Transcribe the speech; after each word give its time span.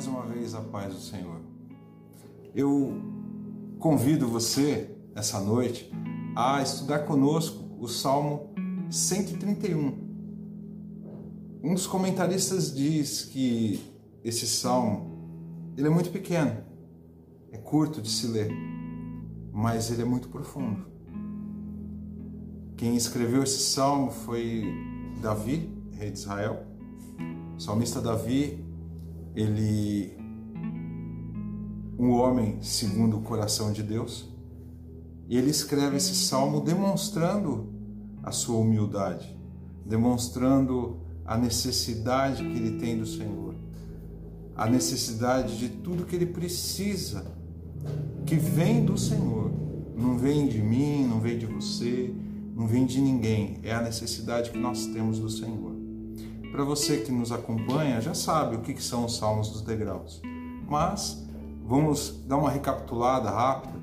mais 0.00 0.06
uma 0.06 0.22
vez 0.22 0.54
a 0.54 0.62
paz 0.62 0.94
do 0.94 1.00
Senhor. 1.00 1.42
Eu 2.54 3.02
convido 3.78 4.26
você 4.26 4.96
essa 5.14 5.38
noite 5.38 5.92
a 6.34 6.62
estudar 6.62 7.00
conosco 7.00 7.62
o 7.78 7.86
Salmo 7.86 8.48
131. 8.90 9.92
Um 11.62 11.74
dos 11.74 11.86
comentaristas 11.86 12.74
diz 12.74 13.26
que 13.26 13.78
esse 14.24 14.46
salmo 14.46 15.74
ele 15.76 15.88
é 15.88 15.90
muito 15.90 16.10
pequeno, 16.10 16.56
é 17.52 17.58
curto 17.58 18.00
de 18.00 18.08
se 18.08 18.26
ler, 18.26 18.50
mas 19.52 19.90
ele 19.90 20.00
é 20.00 20.06
muito 20.06 20.30
profundo. 20.30 20.86
Quem 22.74 22.96
escreveu 22.96 23.42
esse 23.42 23.58
salmo 23.58 24.10
foi 24.10 24.64
Davi, 25.20 25.70
rei 25.92 26.10
de 26.10 26.18
Israel. 26.18 26.64
O 27.54 27.60
salmista 27.60 28.00
Davi 28.00 28.69
ele 29.34 30.16
um 31.98 32.12
homem 32.12 32.56
segundo 32.62 33.18
o 33.18 33.20
coração 33.20 33.72
de 33.72 33.82
Deus, 33.82 34.26
e 35.28 35.36
ele 35.36 35.50
escreve 35.50 35.96
esse 35.96 36.14
salmo 36.14 36.60
demonstrando 36.60 37.68
a 38.22 38.32
sua 38.32 38.56
humildade, 38.56 39.38
demonstrando 39.84 41.00
a 41.26 41.36
necessidade 41.36 42.42
que 42.42 42.56
ele 42.56 42.78
tem 42.78 42.98
do 42.98 43.06
Senhor, 43.06 43.54
a 44.56 44.66
necessidade 44.66 45.58
de 45.58 45.68
tudo 45.68 46.04
que 46.04 46.16
ele 46.16 46.26
precisa, 46.26 47.24
que 48.24 48.34
vem 48.34 48.84
do 48.84 48.96
Senhor, 48.96 49.52
não 49.96 50.16
vem 50.16 50.48
de 50.48 50.60
mim, 50.60 51.06
não 51.06 51.20
vem 51.20 51.38
de 51.38 51.46
você, 51.46 52.14
não 52.54 52.66
vem 52.66 52.86
de 52.86 53.00
ninguém, 53.00 53.58
é 53.62 53.72
a 53.72 53.82
necessidade 53.82 54.50
que 54.50 54.58
nós 54.58 54.86
temos 54.86 55.18
do 55.18 55.28
Senhor. 55.28 55.79
Para 56.50 56.64
você 56.64 56.98
que 56.98 57.12
nos 57.12 57.30
acompanha, 57.30 58.00
já 58.00 58.12
sabe 58.12 58.56
o 58.56 58.60
que 58.60 58.82
são 58.82 59.04
os 59.04 59.16
salmos 59.16 59.50
dos 59.50 59.62
degraus. 59.62 60.20
Mas 60.68 61.24
vamos 61.64 62.22
dar 62.26 62.36
uma 62.38 62.50
recapitulada 62.50 63.30
rápida. 63.30 63.78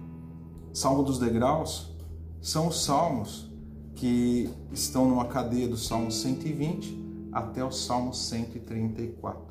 Salmo 0.73 1.03
dos 1.03 1.17
degraus 1.17 1.95
são 2.42 2.67
os 2.67 2.83
salmos 2.83 3.50
que 3.95 4.50
estão 4.72 5.09
numa 5.09 5.25
cadeia 5.25 5.67
do 5.67 5.77
Salmo 5.77 6.11
120 6.11 7.30
até 7.31 7.64
o 7.64 7.72
Salmo 7.72 8.14
134. 8.14 9.42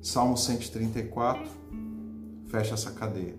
Salmo 0.00 0.36
134 0.36 1.48
fecha 2.48 2.74
essa 2.74 2.90
cadeia. 2.90 3.34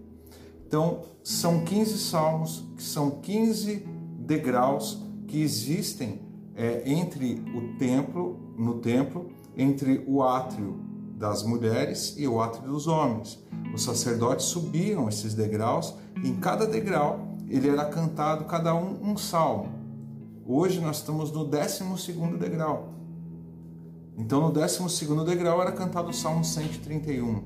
Então, 0.65 1.03
são 1.23 1.63
15 1.63 1.99
salmos, 1.99 2.63
que 2.75 2.81
são 2.81 3.11
15 3.21 3.85
degraus 4.17 4.97
que 5.27 5.41
existem 5.41 6.19
é, 6.55 6.81
entre 6.85 7.43
o 7.55 7.77
templo, 7.77 8.32
no 8.57 8.75
templo, 8.75 9.29
entre 9.55 10.03
o 10.07 10.23
átrio 10.23 10.79
das 11.17 11.43
mulheres 11.43 12.15
e 12.17 12.27
o 12.27 12.41
átrio 12.41 12.67
dos 12.71 12.87
homens. 12.87 13.41
Os 13.73 13.83
sacerdotes 13.83 14.45
subiam 14.47 15.07
esses 15.07 15.33
degraus 15.33 15.95
e 16.23 16.29
em 16.29 16.35
cada 16.35 16.65
degrau 16.65 17.37
ele 17.47 17.69
era 17.69 17.85
cantado 17.85 18.45
cada 18.45 18.73
um 18.75 19.11
um 19.11 19.17
salmo. 19.17 19.71
Hoje 20.45 20.79
nós 20.79 20.97
estamos 20.97 21.31
no 21.31 21.45
12 21.45 21.83
degrau. 22.37 22.93
Então 24.17 24.41
no 24.41 24.51
12 24.51 25.25
degrau 25.25 25.61
era 25.61 25.71
cantado 25.71 26.09
o 26.09 26.13
Salmo 26.13 26.43
131. 26.43 27.43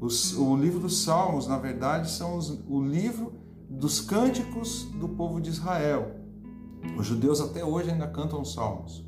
Os, 0.00 0.36
o 0.36 0.56
livro 0.56 0.80
dos 0.80 1.02
Salmos, 1.02 1.46
na 1.46 1.58
verdade, 1.58 2.10
são 2.10 2.36
os, 2.36 2.60
o 2.68 2.80
livro 2.80 3.32
dos 3.68 4.00
cânticos 4.00 4.84
do 4.98 5.08
povo 5.08 5.40
de 5.40 5.50
Israel. 5.50 6.16
Os 6.96 7.06
judeus 7.06 7.40
até 7.40 7.64
hoje 7.64 7.90
ainda 7.90 8.06
cantam 8.06 8.40
os 8.40 8.54
salmos. 8.54 9.04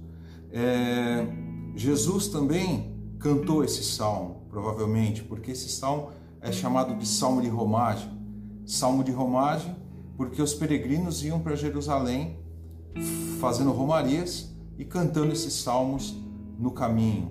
É, 0.53 1.27
Jesus 1.75 2.29
também 2.29 2.97
cantou 3.19 3.63
esse 3.63 3.85
salmo, 3.85 4.47
provavelmente, 4.49 5.23
porque 5.23 5.53
esse 5.53 5.69
salmo 5.69 6.11
é 6.41 6.51
chamado 6.51 6.97
de 6.97 7.07
salmo 7.07 7.43
de 7.43 7.49
romagem. 7.49 8.11
Salmo 8.67 9.03
de 9.05 9.13
romagem, 9.13 9.77
porque 10.17 10.41
os 10.41 10.55
peregrinos 10.55 11.25
iam 11.25 11.41
para 11.41 11.55
Jerusalém 11.55 12.39
fazendo 13.41 13.73
romarias 13.73 14.55
e 14.79 14.85
cantando 14.85 15.33
esses 15.33 15.55
salmos 15.55 16.17
no 16.59 16.71
caminho. 16.71 17.31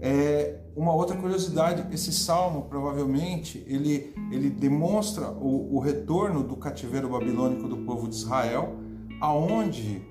É, 0.00 0.60
uma 0.74 0.94
outra 0.94 1.16
curiosidade, 1.16 1.92
esse 1.92 2.12
salmo 2.12 2.62
provavelmente 2.62 3.62
ele, 3.66 4.14
ele 4.30 4.48
demonstra 4.48 5.30
o, 5.30 5.76
o 5.76 5.78
retorno 5.78 6.42
do 6.42 6.56
cativeiro 6.56 7.10
babilônico 7.10 7.68
do 7.68 7.78
povo 7.78 8.08
de 8.08 8.14
Israel 8.14 8.76
aonde 9.20 10.02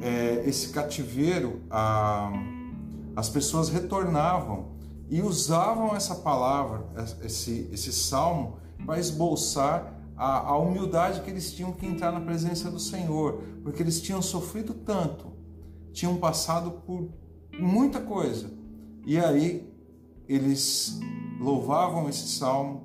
é, 0.00 0.42
esse 0.46 0.70
cativeiro 0.70 1.62
a, 1.70 2.32
as 3.16 3.28
pessoas 3.28 3.68
retornavam 3.68 4.74
e 5.08 5.20
usavam 5.22 5.94
essa 5.94 6.14
palavra, 6.16 6.86
esse, 7.22 7.68
esse 7.72 7.92
salmo, 7.92 8.58
para 8.84 8.98
esboçar 8.98 9.94
a, 10.16 10.50
a 10.50 10.58
humildade 10.58 11.20
que 11.20 11.30
eles 11.30 11.52
tinham 11.52 11.72
que 11.72 11.86
entrar 11.86 12.12
na 12.12 12.20
presença 12.20 12.70
do 12.70 12.80
Senhor, 12.80 13.42
porque 13.62 13.82
eles 13.82 14.00
tinham 14.00 14.22
sofrido 14.22 14.74
tanto, 14.74 15.26
tinham 15.92 16.16
passado 16.16 16.70
por 16.86 17.08
muita 17.58 18.00
coisa, 18.00 18.50
e 19.06 19.18
aí 19.18 19.72
eles 20.28 20.98
louvavam 21.38 22.08
esse 22.08 22.28
salmo, 22.28 22.82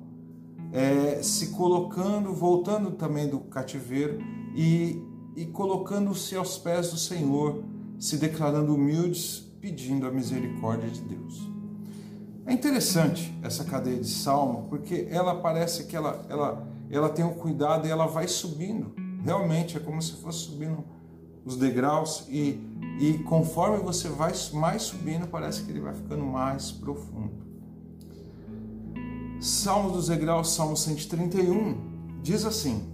é, 0.72 1.22
se 1.22 1.48
colocando, 1.48 2.32
voltando 2.32 2.92
também 2.92 3.28
do 3.28 3.40
cativeiro 3.40 4.18
e 4.54 5.02
e 5.36 5.46
colocando-se 5.46 6.34
aos 6.36 6.58
pés 6.58 6.90
do 6.90 6.96
Senhor, 6.96 7.62
se 7.98 8.16
declarando 8.16 8.74
humildes, 8.74 9.46
pedindo 9.60 10.06
a 10.06 10.10
misericórdia 10.10 10.88
de 10.88 11.00
Deus. 11.02 11.50
É 12.46 12.52
interessante 12.52 13.32
essa 13.42 13.64
cadeia 13.64 14.00
de 14.00 14.08
salmo, 14.08 14.66
porque 14.68 15.06
ela 15.10 15.36
parece 15.36 15.84
que 15.84 15.94
ela, 15.94 16.24
ela, 16.28 16.66
ela 16.90 17.08
tem 17.08 17.24
um 17.24 17.34
cuidado 17.34 17.86
e 17.86 17.90
ela 17.90 18.06
vai 18.06 18.26
subindo. 18.26 18.92
Realmente 19.22 19.76
é 19.76 19.80
como 19.80 20.00
se 20.00 20.14
fosse 20.14 20.38
subindo 20.46 20.82
os 21.44 21.56
degraus 21.56 22.26
e, 22.28 22.60
e 22.98 23.18
conforme 23.24 23.78
você 23.78 24.08
vai 24.08 24.32
mais 24.52 24.82
subindo, 24.82 25.26
parece 25.28 25.62
que 25.62 25.70
ele 25.70 25.80
vai 25.80 25.94
ficando 25.94 26.24
mais 26.24 26.72
profundo. 26.72 27.32
Salmo 29.40 29.90
dos 29.90 30.08
degraus, 30.08 30.52
Salmo 30.52 30.76
131, 30.76 32.18
diz 32.22 32.44
assim: 32.44 32.84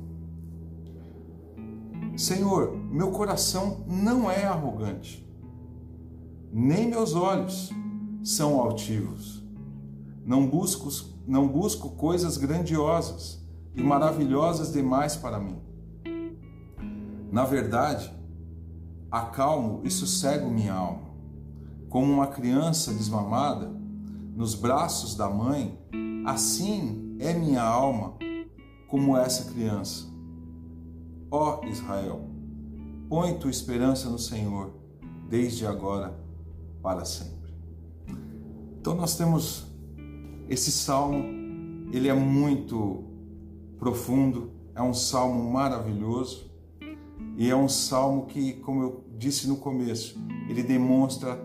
Senhor, 2.17 2.75
meu 2.91 3.11
coração 3.11 3.85
não 3.87 4.31
é 4.31 4.47
arrogante, 4.47 5.23
nem 6.51 6.89
meus 6.89 7.15
olhos 7.15 7.71
são 8.25 8.59
altivos. 8.59 9.45
Não 10.25 10.47
busco, 10.49 10.89
não 11.27 11.47
busco 11.47 11.91
coisas 11.91 12.39
grandiosas 12.39 13.47
e 13.75 13.83
maravilhosas 13.83 14.73
demais 14.73 15.15
para 15.15 15.39
mim. 15.39 15.61
Na 17.31 17.45
verdade, 17.45 18.11
acalmo 19.11 19.83
e 19.85 19.91
sossego 19.91 20.49
minha 20.49 20.73
alma. 20.73 21.11
Como 21.91 22.11
uma 22.11 22.29
criança 22.29 22.95
desmamada 22.95 23.71
nos 24.35 24.55
braços 24.55 25.15
da 25.15 25.29
mãe, 25.29 25.79
assim 26.25 27.15
é 27.21 27.35
minha 27.35 27.63
alma 27.63 28.15
como 28.89 29.17
essa 29.17 29.53
criança 29.53 30.16
Ó 31.31 31.65
Israel, 31.65 32.29
põe 33.09 33.39
tua 33.39 33.51
esperança 33.51 34.09
no 34.09 34.19
Senhor, 34.19 34.73
desde 35.29 35.67
agora 35.67 36.19
para 36.83 37.05
sempre. 37.05 37.53
Então 38.81 38.95
nós 38.95 39.17
temos 39.17 39.67
esse 40.49 40.71
salmo, 40.71 41.19
ele 41.93 42.09
é 42.09 42.15
muito 42.15 43.05
profundo, 43.79 44.53
é 44.75 44.81
um 44.81 44.95
salmo 44.95 45.51
maravilhoso 45.51 46.51
e 47.37 47.51
é 47.51 47.57
um 47.57 47.69
salmo 47.69 48.27
que, 48.27 48.55
como 48.55 48.83
eu 48.83 49.05
disse 49.19 49.49
no 49.49 49.57
começo, 49.57 50.17
ele 50.49 50.63
demonstra 50.63 51.45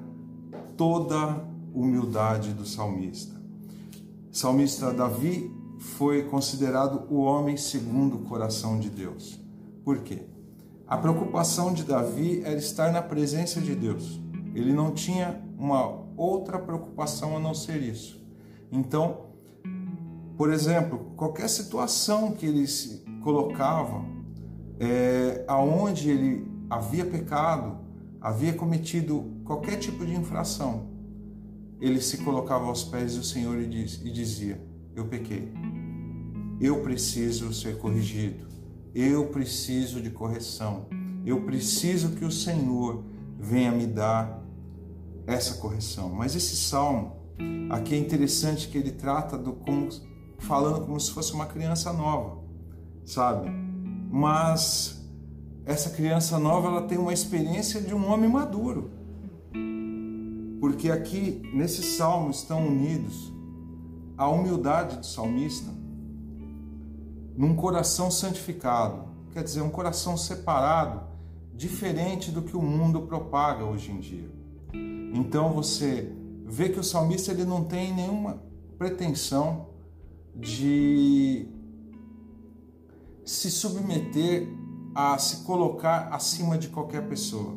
toda 0.77 1.15
a 1.17 1.45
humildade 1.73 2.53
do 2.53 2.65
salmista. 2.65 3.41
O 4.31 4.35
salmista 4.35 4.94
Davi 4.94 5.51
foi 5.79 6.23
considerado 6.23 7.11
o 7.11 7.21
homem 7.21 7.57
segundo 7.57 8.17
o 8.17 8.23
coração 8.25 8.79
de 8.79 8.89
Deus. 8.89 9.40
Por 9.83 9.99
quê? 9.99 10.23
A 10.87 10.97
preocupação 10.97 11.73
de 11.73 11.83
Davi 11.83 12.41
era 12.43 12.55
estar 12.55 12.91
na 12.91 13.01
presença 13.01 13.61
de 13.61 13.73
Deus. 13.73 14.19
Ele 14.53 14.73
não 14.73 14.91
tinha 14.91 15.41
uma 15.57 16.01
outra 16.17 16.59
preocupação 16.59 17.37
a 17.37 17.39
não 17.39 17.53
ser 17.53 17.81
isso. 17.81 18.21
Então, 18.71 19.31
por 20.37 20.51
exemplo, 20.51 21.11
qualquer 21.15 21.47
situação 21.47 22.31
que 22.31 22.45
ele 22.45 22.67
se 22.67 23.05
colocava, 23.23 24.03
é, 24.79 25.45
aonde 25.47 26.09
ele 26.09 26.47
havia 26.69 27.05
pecado, 27.05 27.77
havia 28.19 28.53
cometido 28.53 29.31
qualquer 29.45 29.77
tipo 29.77 30.05
de 30.05 30.15
infração, 30.15 30.89
ele 31.79 32.01
se 32.01 32.17
colocava 32.19 32.65
aos 32.65 32.83
pés 32.83 33.15
do 33.15 33.23
Senhor 33.23 33.59
e, 33.59 33.67
diz, 33.67 34.01
e 34.03 34.11
dizia: 34.11 34.61
Eu 34.95 35.05
pequei, 35.05 35.51
eu 36.59 36.81
preciso 36.81 37.53
ser 37.53 37.77
corrigido, 37.77 38.47
eu 38.93 39.27
preciso 39.27 40.01
de 40.01 40.09
correção. 40.09 40.88
Eu 41.25 41.41
preciso 41.43 42.11
que 42.11 42.25
o 42.25 42.31
Senhor 42.31 43.03
venha 43.39 43.71
me 43.71 43.88
dar 43.88 44.41
essa 45.27 45.55
correção. 45.55 46.09
Mas 46.09 46.35
esse 46.35 46.55
salmo, 46.55 47.21
Aqui 47.69 47.95
é 47.95 47.97
interessante 47.97 48.67
que 48.67 48.77
ele 48.77 48.91
trata 48.91 49.38
do 49.38 49.53
como 49.53 49.88
falando 50.39 50.85
como 50.85 50.99
se 50.99 51.11
fosse 51.11 51.33
uma 51.33 51.45
criança 51.45 51.93
nova, 51.93 52.39
sabe? 53.05 53.49
Mas 54.11 55.09
essa 55.65 55.89
criança 55.91 56.38
nova 56.38 56.67
ela 56.67 56.81
tem 56.81 56.97
uma 56.97 57.13
experiência 57.13 57.79
de 57.79 57.95
um 57.95 58.11
homem 58.11 58.29
maduro. 58.29 58.91
Porque 60.59 60.91
aqui 60.91 61.41
nesse 61.53 61.81
salmo 61.81 62.29
estão 62.29 62.67
unidos 62.67 63.31
a 64.17 64.27
humildade 64.27 64.97
do 64.97 65.05
salmista 65.05 65.71
num 67.35 67.55
coração 67.55 68.11
santificado, 68.11 69.05
quer 69.31 69.43
dizer, 69.43 69.61
um 69.61 69.69
coração 69.69 70.17
separado, 70.17 71.01
diferente 71.53 72.31
do 72.31 72.41
que 72.41 72.55
o 72.55 72.61
mundo 72.61 73.01
propaga 73.01 73.63
hoje 73.63 73.91
em 73.91 73.99
dia. 73.99 74.29
Então 75.13 75.53
você 75.53 76.11
vê 76.45 76.69
que 76.69 76.79
o 76.79 76.83
salmista 76.83 77.31
ele 77.31 77.45
não 77.45 77.63
tem 77.63 77.93
nenhuma 77.93 78.41
pretensão 78.77 79.67
de 80.35 81.47
se 83.23 83.51
submeter 83.51 84.47
a 84.93 85.17
se 85.17 85.43
colocar 85.43 86.09
acima 86.11 86.57
de 86.57 86.69
qualquer 86.69 87.07
pessoa. 87.07 87.55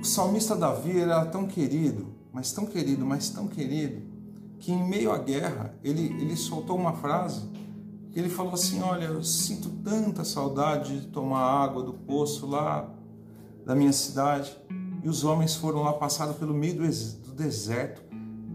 O 0.00 0.04
salmista 0.04 0.56
Davi 0.56 0.98
era 0.98 1.26
tão 1.26 1.46
querido, 1.46 2.06
mas 2.32 2.52
tão 2.52 2.64
querido, 2.64 3.04
mas 3.04 3.28
tão 3.28 3.46
querido, 3.46 4.02
que 4.60 4.70
em 4.70 4.86
meio 4.86 5.10
à 5.10 5.18
guerra 5.18 5.74
ele, 5.82 6.02
ele 6.20 6.36
soltou 6.36 6.76
uma 6.76 6.92
frase. 6.92 7.48
Ele 8.14 8.28
falou 8.28 8.54
assim: 8.54 8.80
Olha, 8.82 9.06
eu 9.06 9.24
sinto 9.24 9.70
tanta 9.82 10.22
saudade 10.22 11.00
de 11.00 11.06
tomar 11.08 11.40
água 11.40 11.82
do 11.82 11.94
poço 11.94 12.46
lá 12.46 12.88
da 13.64 13.74
minha 13.74 13.92
cidade. 13.92 14.54
E 15.02 15.08
os 15.08 15.24
homens 15.24 15.56
foram 15.56 15.82
lá, 15.82 15.94
passaram 15.94 16.34
pelo 16.34 16.52
meio 16.52 16.74
do, 16.74 17.32
deserto, 17.32 18.02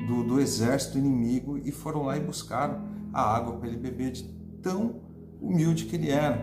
do, 0.08 0.24
do 0.24 0.40
exército 0.40 0.98
inimigo, 0.98 1.58
e 1.58 1.72
foram 1.72 2.04
lá 2.04 2.16
e 2.16 2.20
buscaram 2.20 2.84
a 3.12 3.22
água 3.22 3.54
para 3.54 3.68
ele 3.68 3.78
beber, 3.78 4.12
de 4.12 4.24
tão 4.62 4.98
humilde 5.42 5.86
que 5.86 5.96
ele 5.96 6.12
era, 6.12 6.40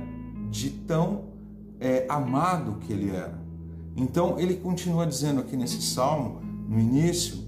de 0.51 0.71
tão 0.71 1.27
é, 1.79 2.05
amado 2.09 2.79
que 2.81 2.93
ele 2.93 3.11
era. 3.11 3.41
Então 3.97 4.41
ele 4.41 4.57
continua 4.57 5.07
dizendo 5.07 5.41
aqui 5.41 5.57
nesse 5.57 5.81
salmo, 5.83 6.41
no 6.69 6.81
início, 6.81 7.42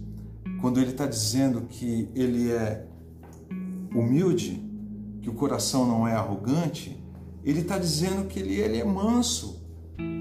quando 0.60 0.80
ele 0.80 0.90
está 0.90 1.06
dizendo 1.06 1.62
que 1.62 2.08
ele 2.14 2.50
é 2.50 2.86
humilde, 3.94 4.62
que 5.22 5.30
o 5.30 5.34
coração 5.34 5.86
não 5.86 6.06
é 6.06 6.14
arrogante, 6.14 7.02
ele 7.44 7.60
está 7.60 7.78
dizendo 7.78 8.26
que 8.26 8.38
ele, 8.38 8.54
ele 8.54 8.78
é 8.78 8.84
manso, 8.84 9.62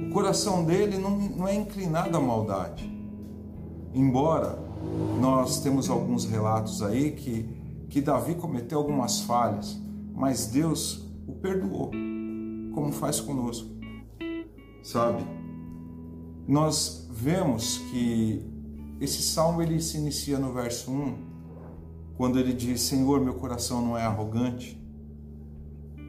o 0.07 0.09
coração 0.11 0.63
dele 0.63 0.97
não, 0.97 1.17
não 1.17 1.47
é 1.47 1.55
inclinado 1.55 2.15
à 2.15 2.21
maldade. 2.21 2.91
Embora 3.93 4.59
nós 5.19 5.61
temos 5.61 5.89
alguns 5.89 6.25
relatos 6.25 6.81
aí 6.81 7.11
que, 7.11 7.49
que 7.89 8.01
Davi 8.01 8.35
cometeu 8.35 8.77
algumas 8.77 9.21
falhas, 9.21 9.79
mas 10.13 10.47
Deus 10.47 11.09
o 11.27 11.33
perdoou, 11.33 11.91
como 12.73 12.91
faz 12.91 13.19
conosco. 13.19 13.69
Sabe? 14.83 15.23
Nós 16.47 17.07
vemos 17.11 17.77
que 17.91 18.52
esse 19.03 19.21
salmo 19.21 19.61
ele 19.61 19.81
se 19.81 19.97
inicia 19.97 20.39
no 20.39 20.53
verso 20.53 20.89
1, 20.89 21.15
quando 22.15 22.39
ele 22.39 22.53
diz: 22.53 22.81
Senhor, 22.81 23.19
meu 23.19 23.33
coração 23.33 23.81
não 23.81 23.97
é 23.97 24.03
arrogante, 24.03 24.81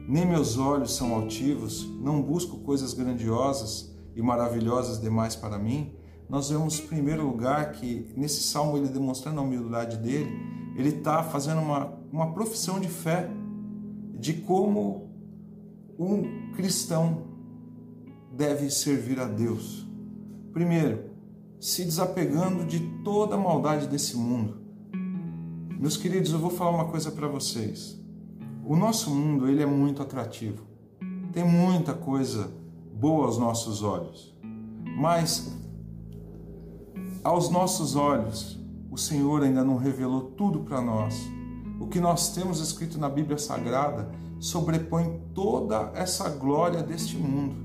nem 0.07 0.25
meus 0.25 0.57
olhos 0.57 0.95
são 0.95 1.13
altivos, 1.13 1.85
não 1.99 2.21
busco 2.21 2.59
coisas 2.59 2.93
grandiosas 2.93 3.93
e 4.15 4.21
maravilhosas 4.21 5.01
demais 5.01 5.35
para 5.35 5.59
mim, 5.59 5.93
nós 6.29 6.49
vemos, 6.49 6.79
em 6.79 6.87
primeiro 6.87 7.25
lugar, 7.25 7.73
que 7.73 8.11
nesse 8.15 8.43
salmo 8.43 8.77
ele 8.77 8.87
demonstrando 8.87 9.39
a 9.39 9.43
humildade 9.43 9.97
dele, 9.97 10.31
ele 10.75 10.89
está 10.89 11.21
fazendo 11.21 11.59
uma, 11.59 11.93
uma 12.11 12.33
profissão 12.33 12.79
de 12.79 12.87
fé 12.87 13.29
de 14.17 14.33
como 14.33 15.09
um 15.99 16.51
cristão 16.53 17.27
deve 18.31 18.69
servir 18.69 19.19
a 19.19 19.25
Deus. 19.25 19.85
Primeiro, 20.51 21.14
se 21.65 21.83
desapegando 21.83 22.63
de 22.63 22.79
toda 23.03 23.33
a 23.33 23.39
maldade 23.39 23.87
desse 23.87 24.15
mundo. 24.15 24.55
Meus 25.79 25.97
queridos, 25.97 26.31
eu 26.31 26.37
vou 26.37 26.51
falar 26.51 26.69
uma 26.69 26.85
coisa 26.85 27.09
para 27.09 27.27
vocês. 27.27 27.99
O 28.63 28.75
nosso 28.75 29.09
mundo 29.09 29.49
ele 29.49 29.63
é 29.63 29.65
muito 29.65 29.99
atrativo. 29.99 30.63
Tem 31.33 31.43
muita 31.43 31.95
coisa 31.95 32.53
boa 32.93 33.25
aos 33.25 33.39
nossos 33.39 33.81
olhos. 33.81 34.37
Mas 34.95 35.57
aos 37.23 37.49
nossos 37.49 37.95
olhos, 37.95 38.59
o 38.91 38.97
Senhor 38.97 39.41
ainda 39.41 39.63
não 39.63 39.77
revelou 39.77 40.21
tudo 40.21 40.59
para 40.59 40.79
nós. 40.79 41.15
O 41.79 41.87
que 41.87 41.99
nós 41.99 42.29
temos 42.35 42.59
escrito 42.59 42.99
na 42.99 43.09
Bíblia 43.09 43.39
Sagrada 43.39 44.11
sobrepõe 44.39 45.19
toda 45.33 45.91
essa 45.95 46.29
glória 46.29 46.83
deste 46.83 47.17
mundo. 47.17 47.55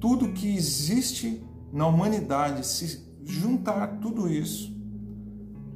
Tudo 0.00 0.32
que 0.32 0.52
existe 0.56 1.46
na 1.76 1.86
humanidade, 1.86 2.66
se 2.66 3.06
juntar 3.22 3.98
tudo 4.00 4.30
isso, 4.30 4.74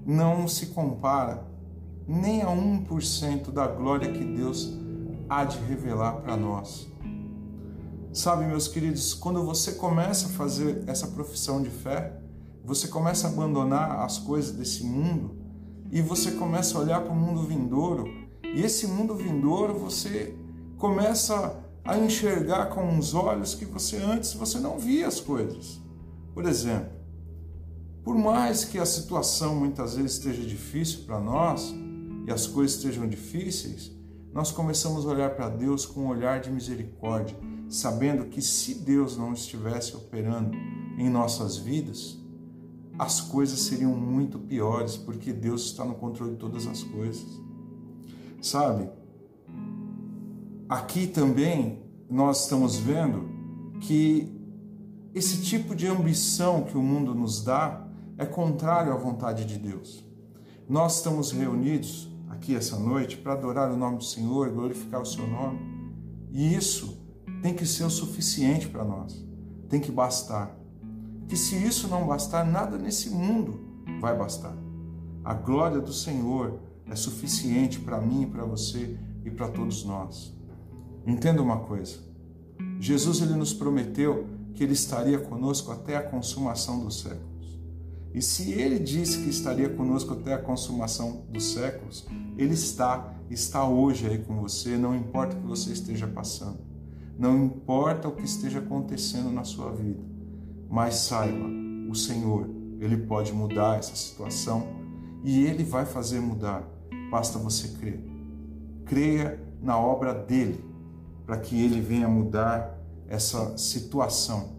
não 0.07 0.49
se 0.49 0.69
compara 0.69 1.47
nem 2.09 2.41
a 2.41 2.47
1% 2.47 3.51
da 3.51 3.67
glória 3.67 4.11
que 4.11 4.25
Deus 4.25 4.73
há 5.29 5.45
de 5.45 5.59
revelar 5.59 6.23
para 6.23 6.39
nós. 6.39 6.91
Sabe, 8.15 8.47
meus 8.47 8.67
queridos, 8.67 9.13
quando 9.13 9.45
você 9.45 9.73
começa 9.73 10.29
a 10.29 10.31
fazer 10.31 10.85
essa 10.87 11.07
profissão 11.07 11.63
de 11.63 11.69
fé, 11.69 12.19
você 12.65 12.89
começa 12.89 13.29
a 13.29 13.31
abandonar 13.31 14.01
as 14.01 14.17
coisas 14.17 14.53
desse 14.53 14.83
mundo 14.83 15.37
e 15.93 16.01
você 16.01 16.31
começa 16.31 16.79
a 16.79 16.81
olhar 16.81 17.03
para 17.03 17.13
o 17.13 17.17
mundo 17.17 17.43
vindouro, 17.43 18.07
e 18.55 18.63
esse 18.63 18.87
mundo 18.87 19.15
vindouro 19.15 19.79
você 19.79 20.35
começa 20.79 21.63
a 21.85 21.99
enxergar 21.99 22.71
com 22.71 22.99
os 22.99 23.13
olhos 23.13 23.55
que 23.55 23.67
você 23.67 23.99
antes 23.99 24.33
você 24.33 24.59
não 24.59 24.79
via 24.79 25.07
as 25.07 25.21
coisas. 25.21 25.80
Por 26.35 26.45
exemplo, 26.45 27.01
por 28.03 28.17
mais 28.17 28.65
que 28.65 28.79
a 28.79 28.87
situação 28.87 29.55
muitas 29.55 29.95
vezes 29.95 30.13
esteja 30.13 30.43
difícil 30.43 31.01
para 31.05 31.21
nós 31.21 31.75
e 32.27 32.31
as 32.31 32.47
coisas 32.47 32.77
estejam 32.77 33.07
difíceis, 33.07 33.93
nós 34.33 34.51
começamos 34.51 35.05
a 35.05 35.11
olhar 35.11 35.31
para 35.35 35.49
Deus 35.49 35.85
com 35.85 36.03
um 36.03 36.09
olhar 36.09 36.41
de 36.41 36.51
misericórdia, 36.51 37.37
sabendo 37.69 38.27
que 38.27 38.41
se 38.41 38.75
Deus 38.75 39.17
não 39.17 39.33
estivesse 39.33 39.97
operando 39.97 40.57
em 40.97 41.11
nossas 41.11 41.57
vidas, 41.57 42.19
as 42.99 43.21
coisas 43.21 43.59
seriam 43.61 43.93
muito 43.93 44.39
piores, 44.39 44.97
porque 44.97 45.33
Deus 45.33 45.67
está 45.67 45.85
no 45.85 45.95
controle 45.95 46.33
de 46.33 46.39
todas 46.39 46.67
as 46.67 46.83
coisas. 46.83 47.27
Sabe? 48.41 48.89
Aqui 50.69 51.07
também 51.07 51.83
nós 52.09 52.43
estamos 52.43 52.77
vendo 52.77 53.29
que 53.81 54.40
esse 55.15 55.43
tipo 55.43 55.75
de 55.75 55.87
ambição 55.87 56.63
que 56.63 56.77
o 56.77 56.83
mundo 56.83 57.15
nos 57.15 57.43
dá 57.43 57.87
é 58.17 58.25
contrário 58.25 58.93
à 58.93 58.97
vontade 58.97 59.45
de 59.45 59.59
Deus. 59.59 60.05
Nós 60.69 60.97
estamos 60.97 61.33
reunidos 61.33 62.09
aqui 62.29 62.55
essa 62.55 62.79
noite 62.79 63.17
para 63.17 63.33
adorar 63.33 63.71
o 63.73 63.77
nome 63.77 63.99
do 63.99 64.05
Senhor, 64.05 64.51
glorificar 64.51 65.01
o 65.01 65.07
seu 65.07 65.27
nome, 65.27 65.59
e 66.31 66.55
isso 66.55 67.05
tem 67.43 67.55
que 67.55 67.67
ser 67.67 67.85
o 67.85 67.91
suficiente 67.91 68.69
para 68.69 68.85
nós, 68.85 69.25
tem 69.69 69.81
que 69.81 69.91
bastar. 69.91 70.57
Que 71.29 71.37
se 71.37 71.57
isso 71.57 71.89
não 71.89 72.07
bastar, 72.07 72.45
nada 72.45 72.79
nesse 72.79 73.11
mundo 73.11 73.61
vai 74.01 74.17
bastar. 74.17 74.57
A 75.25 75.35
glória 75.35 75.81
do 75.81 75.93
Senhor 75.93 76.61
é 76.87 76.95
suficiente 76.95 77.81
para 77.81 78.01
mim, 78.01 78.29
para 78.31 78.45
você 78.45 78.97
e 79.25 79.31
para 79.31 79.49
todos 79.49 79.85
nós. 79.85 80.37
Entenda 81.07 81.43
uma 81.43 81.61
coisa: 81.61 81.99
Jesus 82.79 83.21
ele 83.21 83.35
nos 83.35 83.53
prometeu 83.53 84.40
que 84.61 84.65
ele 84.65 84.75
estaria 84.75 85.19
conosco 85.19 85.73
até 85.73 85.97
a 85.97 86.03
consumação 86.03 86.85
dos 86.85 87.01
séculos. 87.01 87.59
E 88.13 88.21
se 88.21 88.53
ele 88.53 88.79
disse 88.79 89.23
que 89.23 89.31
estaria 89.31 89.71
conosco 89.71 90.13
até 90.13 90.35
a 90.35 90.39
consumação 90.39 91.25
dos 91.31 91.55
séculos, 91.55 92.07
ele 92.37 92.53
está, 92.53 93.15
está 93.31 93.67
hoje 93.67 94.07
aí 94.07 94.19
com 94.19 94.39
você, 94.39 94.77
não 94.77 94.95
importa 94.95 95.35
o 95.35 95.41
que 95.41 95.47
você 95.47 95.73
esteja 95.73 96.07
passando, 96.07 96.59
não 97.19 97.43
importa 97.43 98.07
o 98.07 98.13
que 98.13 98.23
esteja 98.23 98.59
acontecendo 98.59 99.31
na 99.31 99.45
sua 99.45 99.73
vida, 99.73 100.05
mas 100.69 100.97
saiba, 100.97 101.49
o 101.89 101.95
Senhor, 101.95 102.47
ele 102.81 102.99
pode 102.99 103.33
mudar 103.33 103.79
essa 103.79 103.97
situação 103.97 104.69
e 105.25 105.43
ele 105.47 105.65
vai 105.65 105.87
fazer 105.87 106.21
mudar, 106.21 106.69
basta 107.11 107.39
você 107.39 107.69
crer. 107.79 108.05
Creia 108.85 109.43
na 109.63 109.79
obra 109.79 110.13
dele, 110.13 110.63
para 111.25 111.39
que 111.39 111.59
ele 111.59 111.81
venha 111.81 112.07
mudar 112.07 112.79
essa 113.11 113.59
situação, 113.59 114.51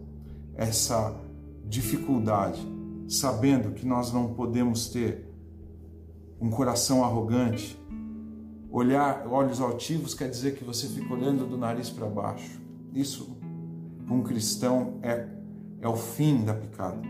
essa 0.54 1.18
dificuldade 1.64 2.60
sabendo 3.08 3.72
que 3.72 3.86
nós 3.86 4.12
não 4.12 4.34
podemos 4.34 4.88
ter 4.88 5.26
um 6.40 6.50
coração 6.50 7.02
arrogante. 7.02 7.80
Olhar 8.70 9.26
olhos 9.26 9.60
altivos 9.60 10.14
quer 10.14 10.28
dizer 10.28 10.54
que 10.54 10.64
você 10.64 10.86
fica 10.86 11.12
olhando 11.12 11.46
do 11.46 11.56
nariz 11.56 11.90
para 11.90 12.06
baixo. 12.06 12.60
Isso, 12.94 13.36
para 14.04 14.14
um 14.14 14.22
cristão, 14.22 14.98
é, 15.02 15.28
é 15.80 15.88
o 15.88 15.96
fim 15.96 16.44
da 16.44 16.54
picada. 16.54 17.00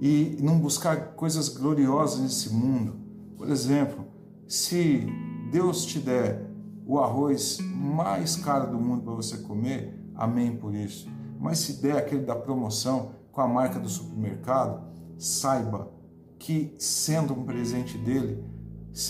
e 0.00 0.36
não 0.40 0.60
buscar 0.60 1.14
coisas 1.14 1.48
gloriosas 1.48 2.20
nesse 2.20 2.54
mundo. 2.54 2.94
Por 3.36 3.48
exemplo, 3.48 4.06
se 4.46 5.04
Deus 5.50 5.84
te 5.84 5.98
der 5.98 6.48
o 6.86 7.00
arroz 7.00 7.58
mais 7.74 8.36
caro 8.36 8.70
do 8.70 8.78
mundo 8.78 9.02
para 9.02 9.14
você 9.14 9.38
comer, 9.38 9.98
amém 10.18 10.56
por 10.56 10.74
isso. 10.74 11.08
Mas 11.40 11.60
se 11.60 11.80
der 11.80 11.96
aquele 11.96 12.26
da 12.26 12.34
promoção 12.34 13.12
com 13.32 13.40
a 13.40 13.48
marca 13.48 13.78
do 13.78 13.88
supermercado, 13.88 14.82
saiba 15.16 15.90
que 16.38 16.74
sendo 16.78 17.32
um 17.32 17.44
presente 17.44 17.96
dele, 17.96 18.44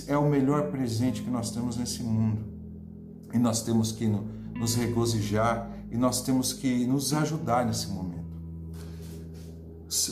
é 0.06 0.16
o 0.16 0.28
melhor 0.28 0.70
presente 0.70 1.22
que 1.22 1.30
nós 1.30 1.50
temos 1.50 1.76
nesse 1.76 2.02
mundo. 2.02 2.44
E 3.32 3.38
nós 3.38 3.62
temos 3.62 3.90
que 3.90 4.06
nos 4.06 4.74
regozijar 4.74 5.70
e 5.90 5.96
nós 5.96 6.22
temos 6.22 6.52
que 6.52 6.86
nos 6.86 7.12
ajudar 7.12 7.64
nesse 7.64 7.88
momento. 7.88 8.28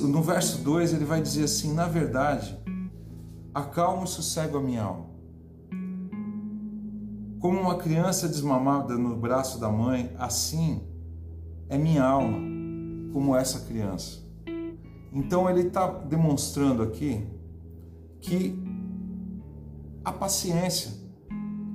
No 0.00 0.22
verso 0.22 0.62
2 0.62 0.94
ele 0.94 1.04
vai 1.04 1.20
dizer 1.20 1.44
assim: 1.44 1.74
Na 1.74 1.86
verdade, 1.86 2.58
acalma 3.54 4.04
e 4.04 4.08
sossego 4.08 4.56
a 4.56 4.60
minha 4.62 4.82
alma. 4.82 5.05
Como 7.46 7.60
uma 7.60 7.76
criança 7.76 8.26
desmamada 8.26 8.98
no 8.98 9.14
braço 9.14 9.60
da 9.60 9.68
mãe, 9.68 10.10
assim 10.18 10.82
é 11.68 11.78
minha 11.78 12.02
alma, 12.02 12.40
como 13.12 13.36
essa 13.36 13.60
criança. 13.60 14.20
Então 15.12 15.48
ele 15.48 15.68
está 15.68 15.86
demonstrando 15.86 16.82
aqui 16.82 17.24
que 18.20 18.60
a 20.04 20.10
paciência 20.10 20.90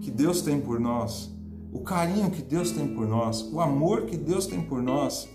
que 0.01 0.12
Deus 0.12 0.42
tem 0.42 0.60
por 0.60 0.78
nós, 0.78 1.34
o 1.72 1.80
carinho 1.80 2.30
que 2.30 2.42
Deus 2.42 2.72
tem 2.72 2.94
por 2.94 3.08
nós, 3.08 3.42
o 3.42 3.62
amor 3.62 4.08
que 4.08 4.18
Deus 4.18 4.48
tem 4.48 4.62
por 4.62 4.82
nós, 4.82 5.30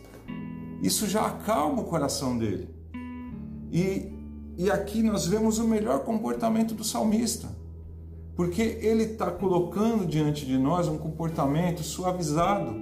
isso 0.82 1.06
já 1.06 1.24
acalma 1.24 1.80
o 1.80 1.86
coração 1.86 2.36
dele. 2.36 2.68
E, 3.72 4.12
e 4.58 4.70
aqui 4.70 5.02
nós 5.02 5.26
vemos 5.26 5.58
o 5.58 5.66
melhor 5.66 6.00
comportamento 6.00 6.74
do 6.74 6.84
salmista, 6.84 7.48
porque 8.36 8.60
ele 8.60 9.04
está 9.04 9.30
colocando 9.30 10.06
diante 10.06 10.44
de 10.44 10.58
nós 10.58 10.86
um 10.86 10.98
comportamento 10.98 11.82
suavizado, 11.82 12.76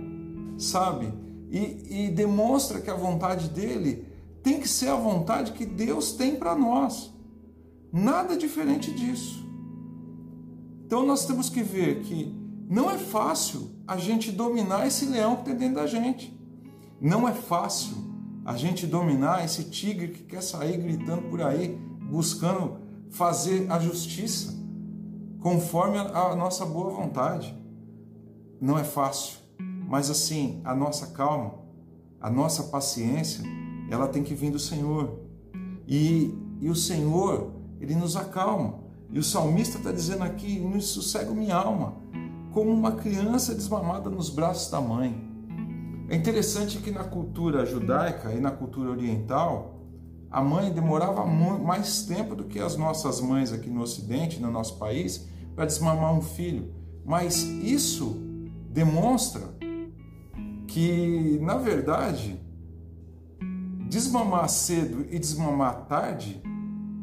sabe? 0.58 1.12
E, 1.48 2.06
e 2.06 2.10
demonstra 2.10 2.80
que 2.80 2.90
a 2.90 2.96
vontade 2.96 3.48
dele 3.48 4.04
tem 4.42 4.58
que 4.60 4.68
ser 4.68 4.88
a 4.88 4.96
vontade 4.96 5.52
que 5.52 5.64
Deus 5.64 6.12
tem 6.12 6.34
para 6.34 6.56
nós. 6.56 7.14
Nada 7.92 8.36
diferente 8.36 8.90
disso. 8.90 9.48
Então 10.84 11.06
nós 11.06 11.24
temos 11.24 11.48
que 11.48 11.62
ver 11.62 12.00
que 12.00 12.34
não 12.68 12.90
é 12.90 12.98
fácil 12.98 13.70
a 13.86 13.96
gente 13.96 14.32
dominar 14.32 14.88
esse 14.88 15.06
leão 15.06 15.36
que 15.36 15.44
tem 15.44 15.54
dentro 15.56 15.76
da 15.76 15.86
gente. 15.86 16.36
Não 17.00 17.28
é 17.28 17.32
fácil 17.32 17.96
a 18.44 18.56
gente 18.56 18.88
dominar 18.88 19.44
esse 19.44 19.64
tigre 19.64 20.08
que 20.08 20.24
quer 20.24 20.42
sair 20.42 20.76
gritando 20.78 21.22
por 21.22 21.40
aí, 21.40 21.78
buscando 22.10 22.78
fazer 23.08 23.70
a 23.70 23.78
justiça 23.78 24.63
conforme 25.44 25.98
a 25.98 26.34
nossa 26.34 26.64
boa 26.64 26.88
vontade. 26.88 27.54
Não 28.58 28.78
é 28.78 28.82
fácil, 28.82 29.36
mas 29.86 30.08
assim, 30.08 30.62
a 30.64 30.74
nossa 30.74 31.08
calma, 31.08 31.56
a 32.18 32.30
nossa 32.30 32.62
paciência, 32.62 33.44
ela 33.90 34.08
tem 34.08 34.22
que 34.22 34.34
vir 34.34 34.50
do 34.50 34.58
Senhor. 34.58 35.18
E, 35.86 36.34
e 36.62 36.70
o 36.70 36.74
Senhor, 36.74 37.52
ele 37.78 37.94
nos 37.94 38.16
acalma. 38.16 38.80
E 39.10 39.18
o 39.18 39.22
salmista 39.22 39.76
está 39.76 39.92
dizendo 39.92 40.24
aqui: 40.24 40.58
nos 40.58 40.86
sossego 40.86 41.34
minha 41.34 41.56
alma, 41.56 41.96
como 42.50 42.70
uma 42.70 42.92
criança 42.92 43.54
desmamada 43.54 44.08
nos 44.08 44.30
braços 44.30 44.70
da 44.70 44.80
mãe. 44.80 45.30
É 46.08 46.16
interessante 46.16 46.78
que 46.78 46.90
na 46.90 47.04
cultura 47.04 47.66
judaica 47.66 48.32
e 48.32 48.40
na 48.40 48.50
cultura 48.50 48.88
oriental, 48.88 49.78
a 50.30 50.40
mãe 50.40 50.72
demorava 50.72 51.26
mais 51.26 52.04
tempo 52.04 52.34
do 52.34 52.44
que 52.44 52.58
as 52.58 52.78
nossas 52.78 53.20
mães 53.20 53.52
aqui 53.52 53.68
no 53.68 53.82
Ocidente, 53.82 54.40
no 54.40 54.50
nosso 54.50 54.78
país, 54.78 55.33
para 55.54 55.66
desmamar 55.66 56.12
um 56.12 56.22
filho. 56.22 56.72
Mas 57.04 57.42
isso 57.42 58.16
demonstra 58.70 59.42
que, 60.66 61.38
na 61.40 61.56
verdade, 61.56 62.40
desmamar 63.88 64.48
cedo 64.48 65.06
e 65.10 65.18
desmamar 65.18 65.86
tarde 65.86 66.42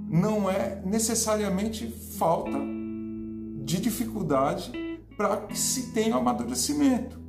não 0.10 0.50
é 0.50 0.82
necessariamente 0.86 1.88
falta 1.88 2.60
de 3.64 3.80
dificuldade 3.80 4.72
para 5.16 5.38
que 5.38 5.58
se 5.58 5.94
tenha 5.94 6.16
o 6.16 6.20
amadurecimento. 6.20 7.22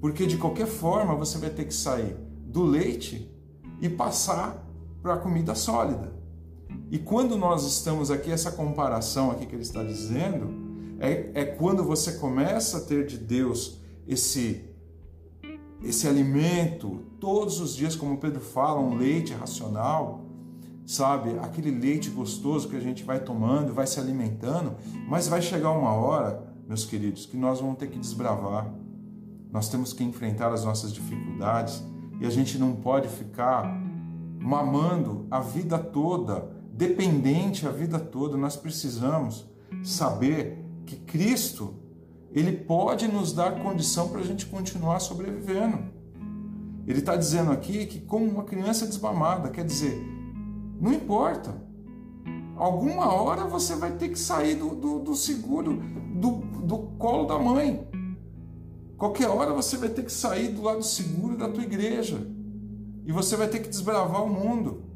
Porque 0.00 0.26
de 0.26 0.36
qualquer 0.36 0.66
forma 0.66 1.14
você 1.14 1.38
vai 1.38 1.50
ter 1.50 1.64
que 1.64 1.74
sair 1.74 2.16
do 2.44 2.62
leite 2.62 3.30
e 3.80 3.88
passar 3.88 4.66
para 5.02 5.14
a 5.14 5.16
comida 5.16 5.54
sólida. 5.54 6.19
E 6.90 6.98
quando 6.98 7.36
nós 7.36 7.64
estamos 7.66 8.10
aqui, 8.10 8.30
essa 8.30 8.52
comparação 8.52 9.30
aqui 9.30 9.46
que 9.46 9.54
ele 9.54 9.62
está 9.62 9.82
dizendo, 9.82 10.48
é, 10.98 11.30
é 11.34 11.44
quando 11.44 11.84
você 11.84 12.12
começa 12.12 12.78
a 12.78 12.80
ter 12.80 13.06
de 13.06 13.16
Deus 13.16 13.78
esse, 14.06 14.64
esse 15.82 16.08
alimento 16.08 17.00
todos 17.20 17.60
os 17.60 17.74
dias, 17.76 17.94
como 17.94 18.18
Pedro 18.18 18.40
fala, 18.40 18.80
um 18.80 18.96
leite 18.96 19.32
racional, 19.32 20.24
sabe? 20.86 21.38
Aquele 21.40 21.70
leite 21.70 22.10
gostoso 22.10 22.68
que 22.68 22.76
a 22.76 22.80
gente 22.80 23.04
vai 23.04 23.20
tomando, 23.20 23.72
vai 23.72 23.86
se 23.86 24.00
alimentando, 24.00 24.74
mas 25.08 25.28
vai 25.28 25.40
chegar 25.40 25.70
uma 25.70 25.92
hora, 25.92 26.42
meus 26.66 26.84
queridos, 26.84 27.26
que 27.26 27.36
nós 27.36 27.60
vamos 27.60 27.78
ter 27.78 27.88
que 27.88 27.98
desbravar 27.98 28.72
nós 29.52 29.68
temos 29.68 29.92
que 29.92 30.04
enfrentar 30.04 30.52
as 30.52 30.64
nossas 30.64 30.92
dificuldades 30.92 31.82
e 32.20 32.26
a 32.26 32.30
gente 32.30 32.58
não 32.58 32.76
pode 32.76 33.08
ficar 33.08 33.64
mamando 34.38 35.26
a 35.30 35.40
vida 35.40 35.78
toda, 35.78 36.48
dependente 36.72 37.66
a 37.66 37.70
vida 37.70 37.98
toda. 37.98 38.36
Nós 38.36 38.56
precisamos 38.56 39.46
saber 39.82 40.64
que 40.86 40.96
Cristo, 40.96 41.74
ele 42.32 42.52
pode 42.52 43.06
nos 43.08 43.32
dar 43.32 43.62
condição 43.62 44.08
para 44.08 44.20
a 44.20 44.24
gente 44.24 44.46
continuar 44.46 45.00
sobrevivendo. 45.00 45.78
Ele 46.86 46.98
está 46.98 47.14
dizendo 47.16 47.52
aqui 47.52 47.86
que, 47.86 48.00
como 48.00 48.26
uma 48.26 48.44
criança 48.44 48.86
desmamada, 48.86 49.50
quer 49.50 49.64
dizer, 49.64 50.00
não 50.80 50.92
importa. 50.92 51.54
Alguma 52.56 53.12
hora 53.12 53.44
você 53.44 53.74
vai 53.74 53.92
ter 53.92 54.08
que 54.08 54.18
sair 54.18 54.54
do, 54.54 54.74
do, 54.74 54.98
do 54.98 55.14
seguro, 55.14 55.82
do, 56.14 56.30
do 56.62 56.78
colo 56.98 57.26
da 57.26 57.38
mãe. 57.38 57.88
Qualquer 58.98 59.28
hora 59.28 59.52
você 59.52 59.76
vai 59.76 59.88
ter 59.88 60.04
que 60.04 60.12
sair 60.12 60.48
do 60.48 60.62
lado 60.62 60.82
seguro 60.82 61.36
da 61.36 61.48
tua 61.48 61.62
igreja. 61.62 62.26
E 63.06 63.12
você 63.12 63.36
vai 63.36 63.48
ter 63.48 63.60
que 63.60 63.68
desbravar 63.68 64.22
o 64.24 64.28
mundo. 64.28 64.89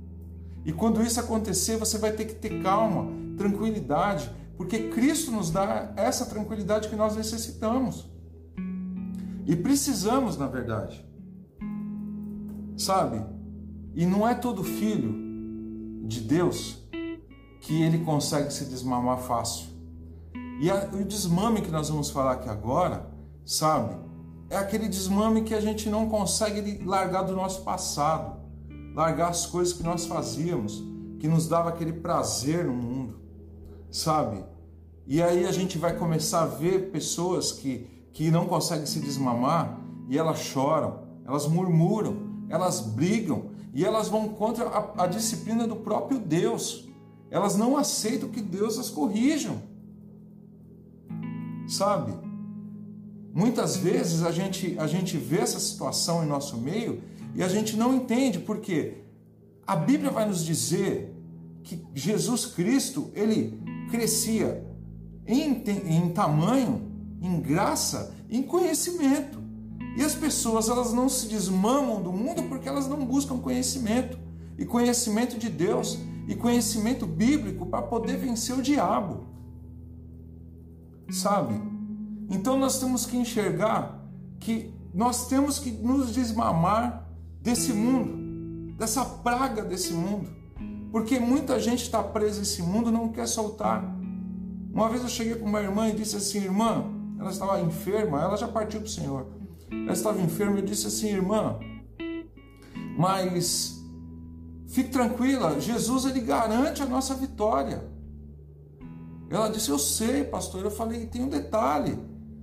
E 0.65 0.73
quando 0.73 1.03
isso 1.03 1.21
acontecer, 1.21 1.77
você 1.77 1.99
vai 1.99 2.13
ter 2.13 2.25
que 2.25 2.35
ter 2.35 2.63
calma, 2.63 3.07
tranquilidade, 3.37 4.31
porque 4.57 4.89
Cristo 4.89 5.31
nos 5.31 5.51
dá 5.51 5.93
essa 5.97 6.27
tranquilidade 6.27 6.89
que 6.89 6.97
nós 6.97 7.17
necessitamos. 7.17 8.09
E 9.47 9.55
precisamos, 9.57 10.39
na 10.39 10.47
verdade. 10.47 11.05
Sabe? 12.77 13.25
E 13.95 14.07
não 14.07 14.27
é 14.27 14.35
todo 14.35 14.65
filho 14.65 15.15
de 16.07 16.21
Deus 16.21 16.83
que 17.61 17.83
ele 17.83 17.99
consegue 17.99 18.53
se 18.53 18.65
desmamar 18.65 19.19
fácil. 19.19 19.69
E 20.61 20.71
a, 20.71 20.89
o 20.93 21.05
desmame 21.05 21.61
que 21.61 21.71
nós 21.71 21.89
vamos 21.89 22.11
falar 22.11 22.33
aqui 22.33 22.49
agora 22.49 23.15
sabe? 23.45 23.97
É 24.49 24.57
aquele 24.57 24.89
desmame 24.89 25.43
que 25.43 25.55
a 25.55 25.61
gente 25.61 25.89
não 25.89 26.09
consegue 26.09 26.83
largar 26.85 27.23
do 27.23 27.35
nosso 27.35 27.63
passado, 27.63 28.41
largar 28.95 29.31
as 29.31 29.45
coisas 29.45 29.75
que 29.75 29.83
nós 29.83 30.07
fazíamos, 30.07 30.83
que 31.19 31.27
nos 31.27 31.49
dava 31.49 31.69
aquele 31.69 31.93
prazer 31.93 32.65
no 32.65 32.73
mundo, 32.73 33.19
sabe? 33.91 34.45
E 35.07 35.21
aí 35.21 35.45
a 35.45 35.53
gente 35.53 35.77
vai 35.77 35.97
começar 35.97 36.43
a 36.43 36.47
ver 36.47 36.91
pessoas 36.91 37.53
que, 37.53 37.87
que 38.13 38.31
não 38.31 38.47
conseguem 38.47 38.87
se 38.87 39.01
desmamar 39.01 39.81
e 40.09 40.17
elas 40.17 40.39
choram, 40.39 41.01
elas 41.27 41.47
murmuram, 41.47 42.47
elas 42.49 42.81
brigam 42.81 43.51
e 43.75 43.85
elas 43.85 44.09
vão 44.09 44.29
contra 44.29 44.67
a, 44.67 45.05
a 45.05 45.07
disciplina 45.07 45.67
do 45.67 45.77
próprio 45.77 46.19
Deus. 46.19 46.89
Elas 47.31 47.57
não 47.57 47.77
aceitam 47.77 48.29
que 48.29 48.41
Deus 48.41 48.79
as 48.79 48.89
corrijam, 48.89 49.61
sabe? 51.67 52.13
Muitas 53.33 53.77
vezes 53.77 54.23
a 54.23 54.31
gente, 54.31 54.79
a 54.79 54.87
gente 54.87 55.17
vê 55.17 55.41
essa 55.41 55.59
situação 55.59 56.23
em 56.23 56.29
nosso 56.29 56.57
meio 56.57 57.03
e 57.35 57.43
a 57.43 57.49
gente 57.49 57.77
não 57.77 57.95
entende 57.95 58.39
porque 58.39 59.05
a 59.67 59.75
Bíblia 59.75 60.11
vai 60.11 60.27
nos 60.27 60.45
dizer 60.45 61.13
que 61.63 61.83
Jesus 61.95 62.47
Cristo 62.47 63.11
ele 63.15 63.61
crescia 63.91 64.65
em, 65.27 65.63
em 65.87 66.11
tamanho, 66.11 66.83
em 67.21 67.41
graça, 67.41 68.15
em 68.31 68.43
conhecimento. 68.43 69.43
E 69.97 70.03
as 70.03 70.15
pessoas 70.15 70.69
elas 70.69 70.93
não 70.93 71.09
se 71.09 71.29
desmamam 71.29 72.03
do 72.03 72.13
mundo 72.13 72.43
porque 72.45 72.69
elas 72.69 72.87
não 72.87 73.05
buscam 73.05 73.39
conhecimento 73.39 74.19
e 74.59 74.65
conhecimento 74.65 75.39
de 75.39 75.49
Deus 75.49 75.99
e 76.29 76.35
conhecimento 76.35 77.07
bíblico 77.07 77.67
para 77.67 77.83
poder 77.83 78.17
vencer 78.17 78.57
o 78.57 78.63
diabo. 78.63 79.25
Sabe? 81.11 81.55
Então 82.29 82.59
nós 82.59 82.79
temos 82.79 83.07
que 83.07 83.17
enxergar 83.17 84.03
que 84.41 84.73
nós 84.93 85.27
temos 85.29 85.59
que 85.59 85.71
nos 85.71 86.13
desmamar 86.13 87.04
desse 87.45 87.75
mundo, 87.75 88.73
dessa 88.79 89.05
praga 89.05 89.63
desse 89.63 89.93
mundo, 89.93 90.43
Porque 90.91 91.19
muita 91.19 91.59
gente 91.59 91.83
está 91.83 92.03
presa 92.03 92.39
a 92.39 92.43
esse 92.43 92.63
mundo 92.63 92.91
não 92.91 93.09
quer 93.09 93.27
soltar. 93.27 93.85
Uma 94.73 94.89
vez 94.89 95.03
eu 95.03 95.09
cheguei 95.09 95.35
para 95.35 95.47
uma 95.47 95.61
irmã 95.61 95.89
e 95.89 95.93
disse 95.93 96.17
assim: 96.17 96.39
Irmã, 96.39 96.85
ela 97.19 97.31
estava 97.31 97.61
enferma, 97.61 98.23
ela 98.23 98.37
já 98.37 98.47
partiu 98.47 98.81
para 98.81 98.87
o 98.87 98.91
Senhor. 98.91 99.27
Ela 99.71 99.93
estava 99.93 100.21
enferma 100.21 100.57
e 100.57 100.61
eu 100.61 100.65
disse 100.65 100.87
assim: 100.87 101.09
Irmã, 101.09 101.59
mas 102.97 103.83
fique 104.69 104.91
tranquila, 104.91 105.61
Jesus 105.61 106.05
ele 106.05 106.21
garante 106.21 106.81
a 106.81 106.87
nossa 106.87 107.13
vitória. 107.15 107.85
Ela 109.29 109.49
disse: 109.49 109.71
Eu 109.71 109.81
sei, 109.81 110.23
pastor. 110.23 110.63
Eu 110.63 110.71
falei: 110.71 111.07
Tem 111.07 111.25
um 111.25 111.29
detalhe. 111.29 111.99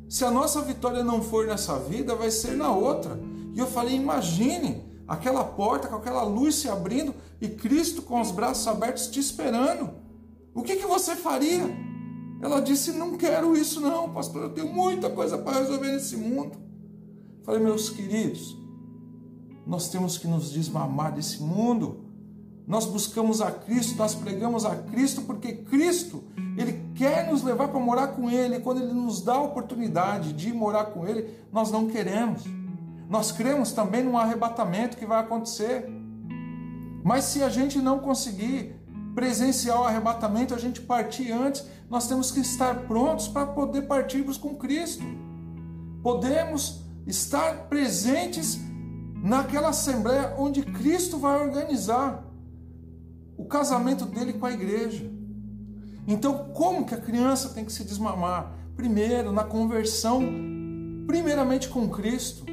Se 0.10 0.26
a 0.26 0.32
nossa 0.32 0.62
vitória 0.62 1.06
não 1.06 1.22
for 1.22 1.48
nessa 1.48 1.80
vida, 1.80 2.16
vai 2.16 2.30
ser 2.30 2.58
na 2.58 2.70
outra. 2.70 3.18
E 3.54 3.60
eu 3.60 3.68
falei: 3.68 3.96
Imagine 3.96 4.91
aquela 5.12 5.44
porta 5.44 5.90
com 5.90 5.98
aquela 5.98 6.24
luz 6.24 6.56
se 6.56 6.70
abrindo 6.70 7.14
e 7.42 7.50
Cristo 7.50 8.02
com 8.02 8.22
os 8.22 8.32
braços 8.32 8.66
abertos 8.66 9.08
te 9.08 9.20
esperando. 9.20 9.90
O 10.56 10.64
que, 10.64 10.78
que 10.78 10.86
você 10.86 11.18
faria? 11.18 11.70
Ela 12.42 12.62
disse: 12.62 12.94
Não 12.94 13.18
quero 13.18 13.56
isso, 13.58 13.82
não, 13.82 14.10
pastor. 14.10 14.44
Eu 14.44 14.54
tenho 14.54 14.74
muita 14.74 15.10
coisa 15.10 15.38
para 15.38 15.60
resolver 15.60 15.92
nesse 15.92 16.16
mundo. 16.16 16.58
Falei, 17.44 17.62
meus 17.62 17.90
queridos, 17.90 18.56
nós 19.68 19.90
temos 19.90 20.18
que 20.18 20.28
nos 20.28 20.50
desmamar 20.52 21.14
desse 21.14 21.42
mundo. 21.44 22.06
Nós 22.66 22.86
buscamos 22.86 23.42
a 23.42 23.52
Cristo, 23.52 23.98
nós 23.98 24.16
pregamos 24.16 24.64
a 24.64 24.78
Cristo 24.78 25.24
porque 25.24 25.52
Cristo, 25.52 26.24
Ele 26.58 26.86
quer 26.96 27.30
nos 27.30 27.44
levar 27.44 27.68
para 27.68 27.80
morar 27.82 28.10
com 28.10 28.30
Ele. 28.30 28.62
Quando 28.62 28.82
Ele 28.82 28.94
nos 28.94 29.22
dá 29.22 29.34
a 29.34 29.42
oportunidade 29.42 30.32
de 30.32 30.54
morar 30.54 30.86
com 30.86 31.06
Ele, 31.06 31.28
nós 31.52 31.70
não 31.70 31.88
queremos. 31.88 32.44
Nós 33.12 33.30
cremos 33.30 33.74
também 33.74 34.02
num 34.02 34.18
arrebatamento 34.18 34.96
que 34.96 35.06
vai 35.06 35.20
acontecer. 35.20 35.86
Mas 37.04 37.26
se 37.26 37.44
a 37.44 37.50
gente 37.50 37.78
não 37.78 38.00
conseguir 38.00 38.74
presenciar 39.14 39.82
o 39.82 39.84
arrebatamento, 39.84 40.56
a 40.56 40.58
gente 40.58 40.80
partir 40.80 41.30
antes, 41.30 41.66
nós 41.90 42.08
temos 42.08 42.32
que 42.32 42.40
estar 42.40 42.74
prontos 42.88 43.28
para 43.28 43.48
poder 43.48 43.82
partirmos 43.82 44.38
com 44.38 44.56
Cristo. 44.56 45.04
Podemos 46.02 46.86
estar 47.06 47.68
presentes 47.68 48.58
naquela 49.22 49.70
assembleia 49.72 50.34
onde 50.38 50.64
Cristo 50.64 51.18
vai 51.18 51.38
organizar 51.46 52.24
o 53.36 53.44
casamento 53.44 54.06
dele 54.06 54.32
com 54.32 54.46
a 54.46 54.54
igreja. 54.54 55.12
Então, 56.08 56.50
como 56.54 56.86
que 56.86 56.96
a 56.96 57.02
criança 57.02 57.50
tem 57.50 57.66
que 57.66 57.74
se 57.74 57.84
desmamar? 57.84 58.54
Primeiro, 58.78 59.34
na 59.34 59.44
conversão, 59.44 60.22
primeiramente 61.06 61.68
com 61.68 61.90
Cristo, 61.90 62.46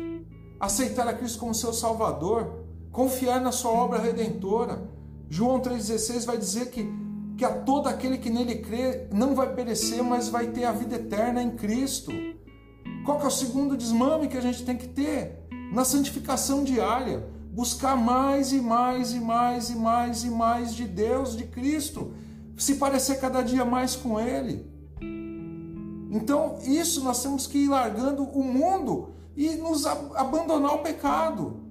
aceitar 0.60 1.06
a 1.06 1.12
Cristo 1.12 1.38
como 1.38 1.54
seu 1.54 1.72
Salvador, 1.72 2.64
confiar 2.90 3.40
na 3.40 3.52
sua 3.52 3.70
obra 3.70 3.98
redentora. 3.98 4.82
João 5.28 5.60
3,16 5.60 6.24
vai 6.24 6.38
dizer 6.38 6.70
que, 6.70 6.90
que 7.36 7.44
a 7.44 7.50
todo 7.50 7.88
aquele 7.88 8.18
que 8.18 8.30
nele 8.30 8.56
crê 8.56 9.06
não 9.12 9.34
vai 9.34 9.54
perecer, 9.54 10.02
mas 10.02 10.28
vai 10.28 10.48
ter 10.48 10.64
a 10.64 10.72
vida 10.72 10.96
eterna 10.96 11.42
em 11.42 11.50
Cristo. 11.50 12.10
Qual 13.04 13.18
que 13.18 13.24
é 13.24 13.28
o 13.28 13.30
segundo 13.30 13.76
desmame 13.76 14.28
que 14.28 14.36
a 14.36 14.40
gente 14.40 14.64
tem 14.64 14.76
que 14.76 14.88
ter? 14.88 15.46
Na 15.72 15.84
santificação 15.84 16.64
diária 16.64 17.26
buscar 17.58 17.96
mais 17.96 18.52
e 18.52 18.60
mais 18.60 19.12
e 19.12 19.20
mais 19.20 19.70
e 19.70 19.74
mais 19.74 20.22
e 20.22 20.30
mais 20.30 20.74
de 20.74 20.84
Deus, 20.84 21.36
de 21.36 21.44
Cristo, 21.44 22.12
se 22.56 22.76
parecer 22.76 23.20
cada 23.20 23.42
dia 23.42 23.64
mais 23.64 23.96
com 23.96 24.20
Ele. 24.20 24.64
Então, 26.10 26.58
isso 26.64 27.02
nós 27.02 27.20
temos 27.22 27.48
que 27.48 27.58
ir 27.58 27.68
largando 27.68 28.22
o 28.22 28.44
mundo 28.44 29.14
e 29.38 29.54
nos 29.54 29.86
abandonar 29.86 30.74
o 30.74 30.82
pecado. 30.82 31.62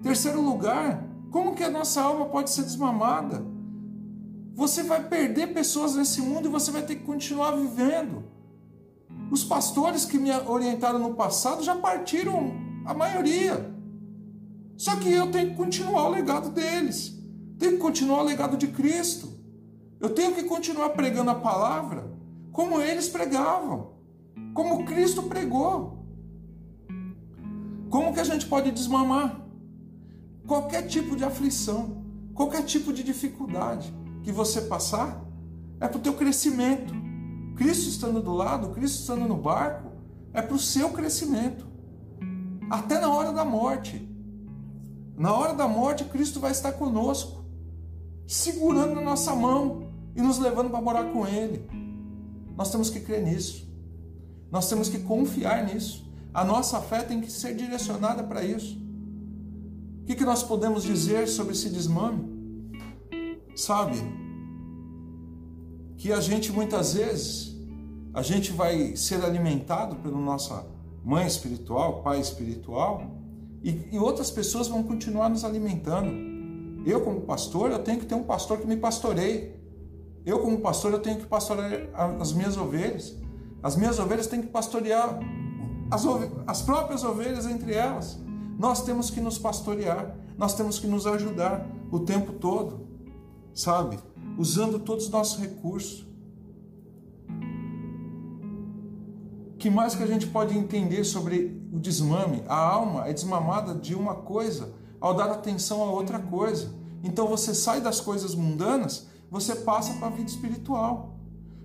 Terceiro 0.00 0.40
lugar, 0.40 1.04
como 1.32 1.56
que 1.56 1.64
a 1.64 1.70
nossa 1.70 2.00
alma 2.00 2.26
pode 2.26 2.50
ser 2.50 2.62
desmamada? 2.62 3.44
Você 4.54 4.84
vai 4.84 5.08
perder 5.08 5.52
pessoas 5.52 5.96
nesse 5.96 6.20
mundo 6.20 6.46
e 6.46 6.50
você 6.52 6.70
vai 6.70 6.82
ter 6.82 6.94
que 6.94 7.02
continuar 7.02 7.50
vivendo. 7.56 8.22
Os 9.28 9.42
pastores 9.42 10.04
que 10.04 10.18
me 10.18 10.30
orientaram 10.30 11.00
no 11.00 11.14
passado 11.14 11.64
já 11.64 11.74
partiram 11.74 12.52
a 12.86 12.94
maioria. 12.94 13.74
Só 14.76 14.94
que 14.94 15.12
eu 15.12 15.32
tenho 15.32 15.50
que 15.50 15.56
continuar 15.56 16.06
o 16.06 16.10
legado 16.10 16.50
deles. 16.50 17.12
Tenho 17.58 17.72
que 17.72 17.78
continuar 17.78 18.20
o 18.20 18.24
legado 18.24 18.56
de 18.56 18.68
Cristo. 18.68 19.32
Eu 19.98 20.10
tenho 20.10 20.32
que 20.32 20.44
continuar 20.44 20.90
pregando 20.90 21.32
a 21.32 21.34
palavra 21.34 22.14
como 22.52 22.80
eles 22.80 23.08
pregavam, 23.08 23.93
como 24.54 24.84
Cristo 24.84 25.24
pregou. 25.24 25.98
Como 27.90 28.14
que 28.14 28.20
a 28.20 28.24
gente 28.24 28.46
pode 28.46 28.70
desmamar? 28.70 29.44
Qualquer 30.46 30.86
tipo 30.86 31.16
de 31.16 31.24
aflição, 31.24 32.04
qualquer 32.32 32.62
tipo 32.64 32.92
de 32.92 33.02
dificuldade 33.02 33.92
que 34.22 34.32
você 34.32 34.62
passar, 34.62 35.22
é 35.80 35.88
para 35.88 35.98
o 35.98 36.00
teu 36.00 36.14
crescimento. 36.14 36.94
Cristo 37.56 37.88
estando 37.88 38.22
do 38.22 38.32
lado, 38.32 38.70
Cristo 38.70 39.00
estando 39.00 39.26
no 39.26 39.36
barco, 39.36 39.90
é 40.32 40.40
para 40.40 40.54
o 40.54 40.58
seu 40.58 40.90
crescimento 40.90 41.66
até 42.70 43.00
na 43.00 43.08
hora 43.08 43.32
da 43.32 43.44
morte. 43.44 44.08
Na 45.16 45.32
hora 45.32 45.54
da 45.54 45.68
morte, 45.68 46.04
Cristo 46.04 46.40
vai 46.40 46.50
estar 46.50 46.72
conosco, 46.72 47.44
segurando 48.26 48.96
na 48.96 49.00
nossa 49.00 49.34
mão 49.34 49.92
e 50.16 50.22
nos 50.22 50.38
levando 50.38 50.70
para 50.70 50.80
morar 50.80 51.12
com 51.12 51.26
Ele. 51.26 51.64
Nós 52.56 52.70
temos 52.70 52.90
que 52.90 53.00
crer 53.00 53.22
nisso. 53.22 53.64
Nós 54.54 54.68
temos 54.68 54.88
que 54.88 55.00
confiar 55.00 55.66
nisso. 55.66 56.08
A 56.32 56.44
nossa 56.44 56.80
fé 56.80 57.02
tem 57.02 57.20
que 57.20 57.28
ser 57.28 57.56
direcionada 57.56 58.22
para 58.22 58.44
isso. 58.44 58.78
O 60.00 60.04
que, 60.04 60.14
que 60.14 60.24
nós 60.24 60.44
podemos 60.44 60.84
dizer 60.84 61.26
sobre 61.26 61.54
esse 61.54 61.68
desmame? 61.70 62.22
Sabe, 63.56 63.96
que 65.96 66.12
a 66.12 66.20
gente 66.20 66.52
muitas 66.52 66.94
vezes, 66.94 67.56
a 68.12 68.22
gente 68.22 68.52
vai 68.52 68.94
ser 68.94 69.24
alimentado 69.24 69.96
pela 69.96 70.20
nossa 70.20 70.64
mãe 71.04 71.26
espiritual, 71.26 72.04
pai 72.04 72.20
espiritual, 72.20 73.10
e, 73.60 73.88
e 73.90 73.98
outras 73.98 74.30
pessoas 74.30 74.68
vão 74.68 74.84
continuar 74.84 75.28
nos 75.28 75.44
alimentando. 75.44 76.12
Eu, 76.86 77.00
como 77.00 77.22
pastor, 77.22 77.72
eu 77.72 77.80
tenho 77.80 77.98
que 77.98 78.06
ter 78.06 78.14
um 78.14 78.22
pastor 78.22 78.58
que 78.58 78.68
me 78.68 78.76
pastoreie. 78.76 79.52
Eu, 80.24 80.38
como 80.38 80.60
pastor, 80.60 80.92
eu 80.92 81.00
tenho 81.00 81.18
que 81.18 81.26
pastorear 81.26 81.88
as 82.20 82.32
minhas 82.32 82.56
ovelhas. 82.56 83.23
As 83.64 83.74
minhas 83.74 83.98
ovelhas 83.98 84.28
têm 84.28 84.42
que 84.42 84.48
pastorear 84.48 85.18
as, 85.90 86.04
as 86.46 86.62
próprias 86.62 87.02
ovelhas 87.02 87.46
entre 87.46 87.72
elas. 87.74 88.18
Nós 88.58 88.84
temos 88.84 89.10
que 89.10 89.20
nos 89.20 89.38
pastorear, 89.38 90.14
nós 90.38 90.54
temos 90.54 90.78
que 90.78 90.86
nos 90.86 91.06
ajudar 91.06 91.66
o 91.90 91.98
tempo 92.00 92.34
todo, 92.34 92.86
sabe? 93.52 93.98
Usando 94.38 94.78
todos 94.78 95.06
os 95.06 95.10
nossos 95.10 95.40
recursos. 95.40 96.06
que 99.64 99.70
mais 99.70 99.94
que 99.94 100.02
a 100.02 100.06
gente 100.06 100.26
pode 100.26 100.54
entender 100.54 101.04
sobre 101.04 101.58
o 101.72 101.78
desmame? 101.78 102.44
A 102.46 102.54
alma 102.54 103.08
é 103.08 103.14
desmamada 103.14 103.74
de 103.74 103.94
uma 103.94 104.14
coisa 104.14 104.74
ao 105.00 105.14
dar 105.14 105.30
atenção 105.30 105.82
a 105.82 105.90
outra 105.90 106.18
coisa. 106.18 106.70
Então 107.02 107.26
você 107.26 107.54
sai 107.54 107.80
das 107.80 107.98
coisas 107.98 108.34
mundanas, 108.34 109.06
você 109.30 109.56
passa 109.56 109.94
para 109.94 110.08
a 110.08 110.10
vida 110.10 110.28
espiritual. 110.28 111.13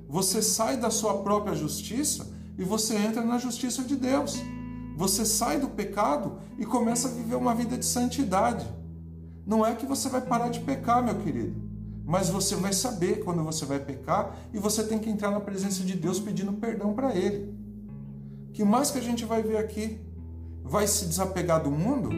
Você 0.10 0.42
sai 0.42 0.76
da 0.76 0.90
sua 0.90 1.20
própria 1.20 1.56
justiça 1.56 2.28
e 2.58 2.64
você 2.64 2.96
entra 2.96 3.24
na 3.24 3.38
justiça 3.38 3.84
de 3.84 3.96
Deus. 3.96 4.38
Você 4.98 5.24
sai 5.26 5.60
do 5.60 5.70
pecado 5.70 6.40
e 6.58 6.66
começa 6.66 7.08
a 7.08 7.12
viver 7.12 7.36
uma 7.36 7.56
vida 7.56 7.78
de 7.78 7.86
santidade. 7.86 8.68
Não 9.46 9.66
é 9.66 9.76
que 9.76 9.86
você 9.86 10.10
vai 10.10 10.22
parar 10.22 10.50
de 10.50 10.60
pecar, 10.60 11.02
meu 11.02 11.16
querido, 11.16 11.56
mas 12.06 12.30
você 12.30 12.56
vai 12.56 12.74
saber 12.74 13.24
quando 13.24 13.44
você 13.44 13.64
vai 13.66 13.80
pecar 13.80 14.36
e 14.54 14.58
você 14.58 14.84
tem 14.84 15.00
que 15.00 15.10
entrar 15.10 15.32
na 15.32 15.40
presença 15.40 15.84
de 15.84 15.96
Deus 15.96 16.20
pedindo 16.20 16.52
perdão 16.54 16.94
para 16.94 17.16
Ele 17.16 17.60
que 18.60 18.66
mais 18.66 18.92
que 18.92 18.98
a 18.98 19.02
gente 19.02 19.24
vai 19.24 19.42
ver 19.42 19.56
aqui? 19.56 20.02
Vai 20.66 20.86
se 20.86 21.06
desapegar 21.06 21.64
do 21.64 21.72
mundo 21.72 22.12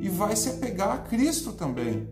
e 0.00 0.08
vai 0.08 0.36
se 0.36 0.48
apegar 0.48 0.92
a 0.92 0.98
Cristo 0.98 1.52
também. 1.52 2.08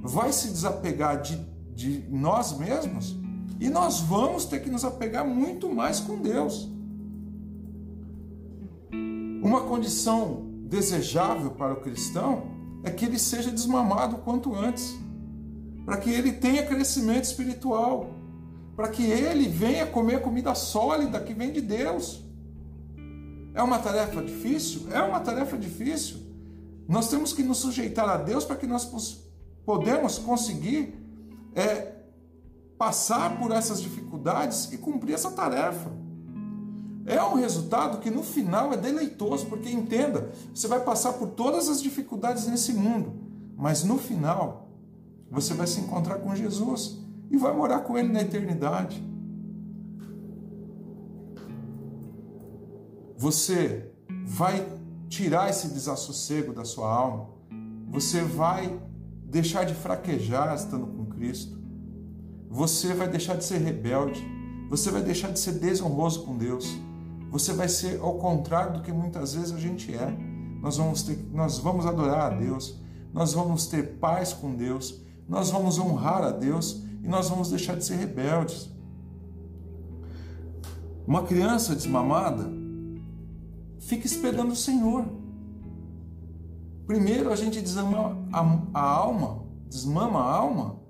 Vai 0.00 0.32
se 0.32 0.46
desapegar 0.46 1.20
de, 1.20 1.36
de 1.74 2.04
nós 2.08 2.56
mesmos 2.56 3.16
e 3.58 3.68
nós 3.68 4.00
vamos 4.00 4.44
ter 4.44 4.60
que 4.60 4.70
nos 4.70 4.84
apegar 4.84 5.26
muito 5.26 5.72
mais 5.72 6.00
com 6.00 6.18
Deus. 6.18 6.68
Uma 9.42 9.62
condição 9.62 10.46
desejável 10.68 11.52
para 11.52 11.72
o 11.72 11.80
cristão 11.80 12.44
é 12.82 12.90
que 12.90 13.04
ele 13.04 13.18
seja 13.18 13.50
desmamado 13.50 14.18
quanto 14.18 14.54
antes, 14.54 14.96
para 15.84 15.96
que 15.96 16.10
ele 16.10 16.32
tenha 16.32 16.66
crescimento 16.66 17.24
espiritual, 17.24 18.10
para 18.74 18.88
que 18.88 19.04
ele 19.04 19.48
venha 19.48 19.86
comer 19.86 20.20
comida 20.20 20.54
sólida 20.54 21.20
que 21.20 21.32
vem 21.32 21.52
de 21.52 21.60
Deus. 21.60 22.22
É 23.54 23.62
uma 23.62 23.78
tarefa 23.78 24.22
difícil? 24.22 24.92
É 24.92 25.00
uma 25.00 25.20
tarefa 25.20 25.56
difícil. 25.56 26.18
Nós 26.86 27.08
temos 27.08 27.32
que 27.32 27.42
nos 27.42 27.58
sujeitar 27.58 28.08
a 28.08 28.16
Deus 28.16 28.44
para 28.44 28.56
que 28.56 28.66
nós 28.66 28.84
podemos 29.64 30.18
conseguir 30.18 30.94
é, 31.54 31.95
passar 32.78 33.38
por 33.38 33.50
essas 33.52 33.80
dificuldades 33.80 34.72
e 34.72 34.78
cumprir 34.78 35.14
essa 35.14 35.30
tarefa. 35.30 35.90
É 37.06 37.22
um 37.22 37.34
resultado 37.34 37.98
que 37.98 38.10
no 38.10 38.22
final 38.22 38.72
é 38.72 38.76
deleitoso, 38.76 39.46
porque 39.46 39.70
entenda, 39.70 40.30
você 40.52 40.66
vai 40.66 40.80
passar 40.80 41.12
por 41.14 41.28
todas 41.28 41.68
as 41.68 41.80
dificuldades 41.80 42.46
nesse 42.46 42.72
mundo, 42.72 43.14
mas 43.56 43.84
no 43.84 43.96
final 43.96 44.64
Você 45.30 45.54
vai 45.54 45.66
se 45.66 45.80
encontrar 45.80 46.20
com 46.20 46.34
Jesus 46.36 46.98
e 47.30 47.36
vai 47.36 47.52
morar 47.52 47.80
com 47.80 47.98
Ele 47.98 48.12
na 48.12 48.20
eternidade. 48.20 49.02
Você 53.18 53.90
vai 54.24 54.66
tirar 55.08 55.50
esse 55.50 55.68
desassossego 55.68 56.52
da 56.52 56.64
sua 56.64 56.88
alma. 56.88 57.28
Você 57.88 58.22
vai 58.22 58.80
deixar 59.24 59.64
de 59.64 59.74
fraquejar 59.74 60.54
estando 60.54 60.86
com 60.86 61.06
Cristo. 61.06 61.58
Você 62.56 62.94
vai 62.94 63.06
deixar 63.06 63.36
de 63.36 63.44
ser 63.44 63.58
rebelde. 63.58 64.26
Você 64.70 64.90
vai 64.90 65.02
deixar 65.02 65.30
de 65.30 65.38
ser 65.38 65.52
desonroso 65.58 66.22
com 66.24 66.38
Deus. 66.38 66.66
Você 67.30 67.52
vai 67.52 67.68
ser 67.68 68.00
ao 68.00 68.14
contrário 68.14 68.78
do 68.78 68.80
que 68.80 68.90
muitas 68.90 69.34
vezes 69.34 69.52
a 69.52 69.58
gente 69.58 69.94
é. 69.94 70.16
Nós 70.62 70.78
vamos, 70.78 71.02
ter, 71.02 71.18
nós 71.34 71.58
vamos 71.58 71.84
adorar 71.84 72.32
a 72.32 72.34
Deus. 72.34 72.80
Nós 73.12 73.34
vamos 73.34 73.66
ter 73.66 73.98
paz 73.98 74.32
com 74.32 74.54
Deus. 74.54 75.02
Nós 75.28 75.50
vamos 75.50 75.78
honrar 75.78 76.24
a 76.24 76.30
Deus 76.30 76.82
e 77.04 77.06
nós 77.06 77.28
vamos 77.28 77.50
deixar 77.50 77.76
de 77.76 77.84
ser 77.84 77.96
rebeldes. 77.96 78.70
Uma 81.06 81.24
criança 81.24 81.74
desmamada 81.74 82.50
fica 83.80 84.06
esperando 84.06 84.52
o 84.52 84.56
Senhor. 84.56 85.04
Primeiro 86.86 87.30
a 87.30 87.36
gente 87.36 87.60
desama 87.60 88.16
a, 88.32 88.40
a 88.72 88.80
alma, 88.80 89.44
desmama 89.68 90.20
a 90.20 90.34
alma, 90.34 90.80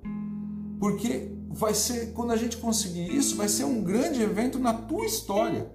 porque 0.78 1.34
vai 1.48 1.74
ser, 1.74 2.12
quando 2.12 2.32
a 2.32 2.36
gente 2.36 2.56
conseguir 2.56 3.14
isso, 3.14 3.36
vai 3.36 3.48
ser 3.48 3.64
um 3.64 3.82
grande 3.82 4.20
evento 4.22 4.58
na 4.58 4.74
tua 4.74 5.06
história, 5.06 5.70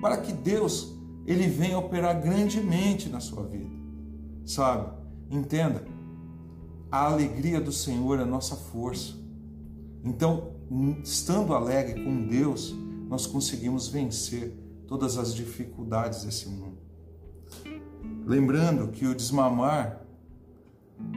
para 0.00 0.18
que 0.18 0.32
Deus 0.32 0.94
ele 1.26 1.46
venha 1.46 1.78
operar 1.78 2.20
grandemente 2.20 3.08
na 3.08 3.20
sua 3.20 3.44
vida. 3.44 3.70
Sabe? 4.44 4.92
Entenda, 5.30 5.84
a 6.90 7.06
alegria 7.06 7.60
do 7.60 7.72
Senhor 7.72 8.18
é 8.18 8.22
a 8.22 8.26
nossa 8.26 8.54
força. 8.56 9.14
Então, 10.04 10.52
estando 11.02 11.54
alegre 11.54 12.04
com 12.04 12.26
Deus, 12.26 12.74
nós 13.08 13.26
conseguimos 13.26 13.88
vencer 13.88 14.52
todas 14.86 15.16
as 15.16 15.34
dificuldades 15.34 16.24
desse 16.24 16.48
mundo. 16.48 16.78
Lembrando 18.26 18.88
que 18.88 19.06
o 19.06 19.14
desmamar 19.14 20.04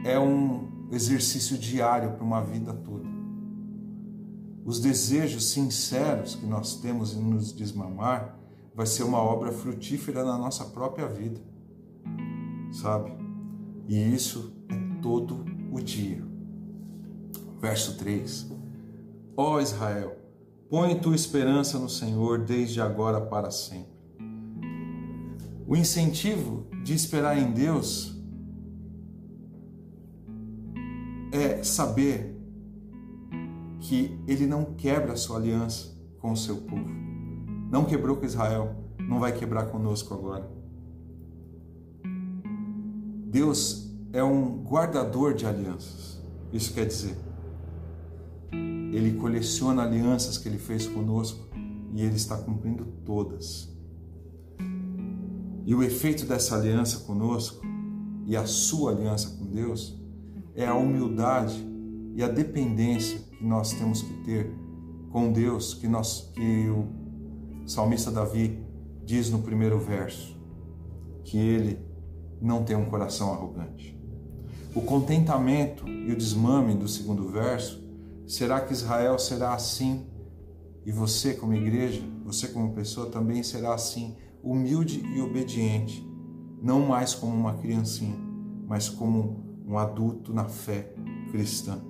é 0.04 0.18
um 0.18 0.88
exercício 0.90 1.56
diário 1.58 2.12
para 2.12 2.24
uma 2.24 2.42
vida 2.42 2.72
toda. 2.72 3.17
Os 4.68 4.80
desejos 4.80 5.46
sinceros 5.46 6.34
que 6.34 6.44
nós 6.44 6.76
temos 6.76 7.16
em 7.16 7.22
nos 7.22 7.52
desmamar 7.52 8.38
vai 8.74 8.84
ser 8.84 9.02
uma 9.02 9.16
obra 9.16 9.50
frutífera 9.50 10.22
na 10.22 10.36
nossa 10.36 10.62
própria 10.62 11.08
vida, 11.08 11.40
sabe? 12.70 13.10
E 13.88 13.96
isso 14.14 14.52
é 14.68 15.00
todo 15.00 15.42
o 15.72 15.80
dia. 15.80 16.22
Verso 17.58 17.96
3. 17.96 18.52
Ó 19.34 19.54
oh 19.54 19.60
Israel, 19.62 20.18
põe 20.68 21.00
tua 21.00 21.16
esperança 21.16 21.78
no 21.78 21.88
Senhor 21.88 22.40
desde 22.44 22.78
agora 22.78 23.22
para 23.22 23.50
sempre. 23.50 23.96
O 25.66 25.74
incentivo 25.74 26.66
de 26.84 26.92
esperar 26.92 27.38
em 27.38 27.52
Deus 27.52 28.14
é 31.32 31.62
saber 31.64 32.37
que 33.80 34.18
Ele 34.26 34.46
não 34.46 34.74
quebra 34.74 35.12
a 35.12 35.16
sua 35.16 35.36
aliança 35.36 35.96
com 36.18 36.32
o 36.32 36.36
seu 36.36 36.56
povo. 36.56 36.88
Não 37.70 37.84
quebrou 37.84 38.16
com 38.16 38.24
Israel, 38.24 38.74
não 38.98 39.20
vai 39.20 39.32
quebrar 39.32 39.66
conosco 39.66 40.14
agora. 40.14 40.50
Deus 43.30 43.90
é 44.12 44.22
um 44.22 44.62
guardador 44.62 45.34
de 45.34 45.46
alianças. 45.46 46.22
Isso 46.52 46.72
quer 46.72 46.86
dizer, 46.86 47.16
ele 48.92 49.18
coleciona 49.18 49.82
alianças 49.82 50.38
que 50.38 50.48
ele 50.48 50.58
fez 50.58 50.86
conosco 50.86 51.46
e 51.92 52.02
ele 52.02 52.16
está 52.16 52.36
cumprindo 52.38 52.86
todas. 53.04 53.68
E 55.66 55.74
o 55.74 55.82
efeito 55.82 56.24
dessa 56.24 56.56
aliança 56.56 57.00
conosco 57.00 57.60
e 58.26 58.34
a 58.34 58.46
sua 58.46 58.92
aliança 58.92 59.36
com 59.36 59.44
Deus 59.44 59.98
é 60.54 60.66
a 60.66 60.74
humildade 60.74 61.66
e 62.18 62.22
a 62.24 62.26
dependência 62.26 63.20
que 63.38 63.44
nós 63.44 63.72
temos 63.74 64.02
que 64.02 64.12
ter 64.24 64.52
com 65.12 65.30
Deus, 65.30 65.74
que 65.74 65.86
nós 65.86 66.28
que 66.34 66.68
o 66.68 66.84
salmista 67.64 68.10
Davi 68.10 68.60
diz 69.04 69.30
no 69.30 69.38
primeiro 69.38 69.78
verso, 69.78 70.36
que 71.22 71.38
ele 71.38 71.78
não 72.42 72.64
tem 72.64 72.74
um 72.74 72.86
coração 72.86 73.32
arrogante. 73.32 73.96
O 74.74 74.80
contentamento 74.80 75.88
e 75.88 76.10
o 76.10 76.16
desmame 76.16 76.74
do 76.74 76.88
segundo 76.88 77.30
verso 77.30 77.86
Será 78.26 78.60
que 78.60 78.74
Israel 78.74 79.16
será 79.16 79.54
assim? 79.54 80.04
E 80.84 80.90
você, 80.90 81.34
como 81.34 81.54
igreja, 81.54 82.02
você, 82.24 82.48
como 82.48 82.74
pessoa, 82.74 83.08
também 83.08 83.42
será 83.44 83.72
assim, 83.72 84.16
humilde 84.42 85.02
e 85.14 85.20
obediente, 85.22 86.04
não 86.60 86.80
mais 86.80 87.14
como 87.14 87.34
uma 87.34 87.54
criancinha, 87.54 88.18
mas 88.66 88.88
como 88.88 89.62
um 89.66 89.78
adulto 89.78 90.34
na 90.34 90.44
fé 90.44 90.92
cristã. 91.30 91.87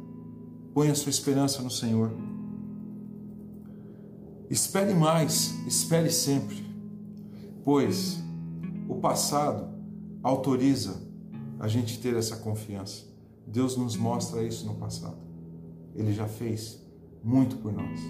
Ponha 0.78 0.94
sua 0.94 1.10
esperança 1.10 1.60
no 1.60 1.72
Senhor. 1.72 2.12
Espere 4.48 4.94
mais, 4.94 5.52
espere 5.66 6.08
sempre, 6.08 6.64
pois 7.64 8.22
o 8.88 8.94
passado 8.94 9.74
autoriza 10.22 11.02
a 11.58 11.66
gente 11.66 11.98
ter 11.98 12.14
essa 12.14 12.36
confiança. 12.36 13.06
Deus 13.44 13.76
nos 13.76 13.96
mostra 13.96 14.40
isso 14.44 14.64
no 14.66 14.76
passado. 14.76 15.18
Ele 15.96 16.12
já 16.12 16.28
fez 16.28 16.80
muito 17.24 17.56
por 17.56 17.72
nós. 17.72 18.00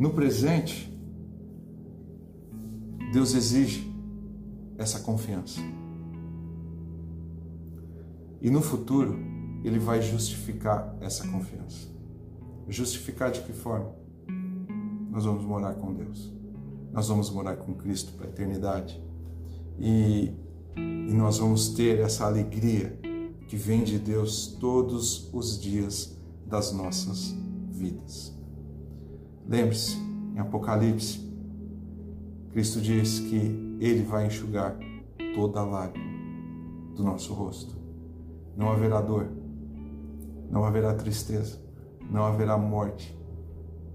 No 0.00 0.10
presente, 0.10 0.92
Deus 3.12 3.34
exige 3.34 3.88
essa 4.78 4.98
confiança. 4.98 5.60
E 8.42 8.50
no 8.50 8.60
futuro, 8.60 9.35
Ele 9.66 9.80
vai 9.80 10.00
justificar 10.00 10.96
essa 11.00 11.26
confiança. 11.26 11.88
Justificar 12.68 13.32
de 13.32 13.40
que 13.40 13.52
forma? 13.52 13.92
Nós 15.10 15.24
vamos 15.24 15.44
morar 15.44 15.74
com 15.74 15.92
Deus. 15.92 16.32
Nós 16.92 17.08
vamos 17.08 17.28
morar 17.30 17.56
com 17.56 17.74
Cristo 17.74 18.12
para 18.12 18.26
a 18.26 18.28
eternidade. 18.28 19.02
E, 19.76 20.32
e 20.76 21.12
nós 21.12 21.38
vamos 21.38 21.70
ter 21.70 21.98
essa 21.98 22.26
alegria 22.26 22.96
que 23.48 23.56
vem 23.56 23.82
de 23.82 23.98
Deus 23.98 24.56
todos 24.60 25.28
os 25.34 25.60
dias 25.60 26.16
das 26.46 26.70
nossas 26.70 27.34
vidas. 27.68 28.32
Lembre-se, 29.48 29.96
em 30.32 30.38
Apocalipse, 30.38 31.28
Cristo 32.52 32.80
diz 32.80 33.18
que 33.18 33.76
Ele 33.80 34.04
vai 34.04 34.28
enxugar 34.28 34.78
toda 35.34 35.58
a 35.58 35.64
lágrima 35.64 36.06
do 36.94 37.02
nosso 37.02 37.34
rosto. 37.34 37.74
Não 38.56 38.70
haverá 38.70 39.00
dor, 39.00 39.28
não 40.50 40.64
haverá 40.64 40.94
tristeza, 40.94 41.58
não 42.10 42.24
haverá 42.24 42.56
morte. 42.56 43.16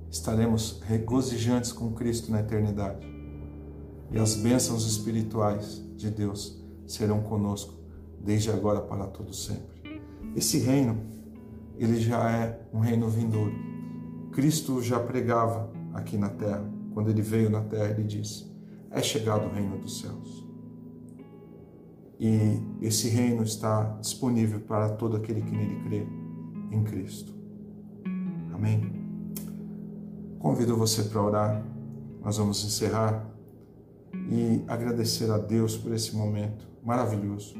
Estaremos 0.10 0.82
regozijantes 0.86 1.72
com 1.72 1.94
Cristo 1.94 2.32
na 2.32 2.42
eternidade. 2.42 3.08
E 4.12 4.20
as 4.20 4.36
bênçãos 4.36 4.86
espirituais 4.86 5.82
de 5.96 6.10
Deus 6.10 6.62
serão 6.86 7.22
conosco 7.22 7.74
desde 8.20 8.52
agora 8.52 8.82
para 8.82 9.08
todo 9.08 9.34
sempre. 9.34 9.72
Esse 10.36 10.60
reino, 10.60 10.98
ele 11.78 12.00
já 12.00 12.30
é 12.30 12.62
um 12.74 12.80
reino 12.80 13.08
vindouro. 13.10 13.54
Cristo 14.32 14.82
já 14.82 15.00
pregava 15.00 15.72
aqui 15.94 16.18
na 16.18 16.30
terra. 16.30 16.70
Quando 16.94 17.10
ele 17.10 17.22
veio 17.22 17.50
na 17.50 17.62
terra, 17.62 17.92
ele 17.92 18.04
disse: 18.04 18.46
É 18.90 19.02
chegado 19.02 19.48
o 19.48 19.54
reino 19.54 19.78
dos 19.78 20.02
céus. 20.02 20.46
E 22.20 22.62
esse 22.82 23.10
reino 23.10 23.44
está 23.44 23.98
disponível 24.00 24.60
para 24.60 24.90
todo 24.90 25.18
aquele 25.18 25.42
que 25.42 25.52
nele 25.52 25.82
crê 25.84 26.21
em 26.72 26.84
Cristo. 26.84 27.34
Amém. 28.54 28.92
Convido 30.40 30.76
você 30.76 31.04
para 31.04 31.22
orar. 31.22 31.66
Nós 32.24 32.38
vamos 32.38 32.64
encerrar 32.64 33.28
e 34.30 34.64
agradecer 34.68 35.30
a 35.30 35.38
Deus 35.38 35.76
por 35.76 35.92
esse 35.92 36.16
momento 36.16 36.68
maravilhoso 36.84 37.56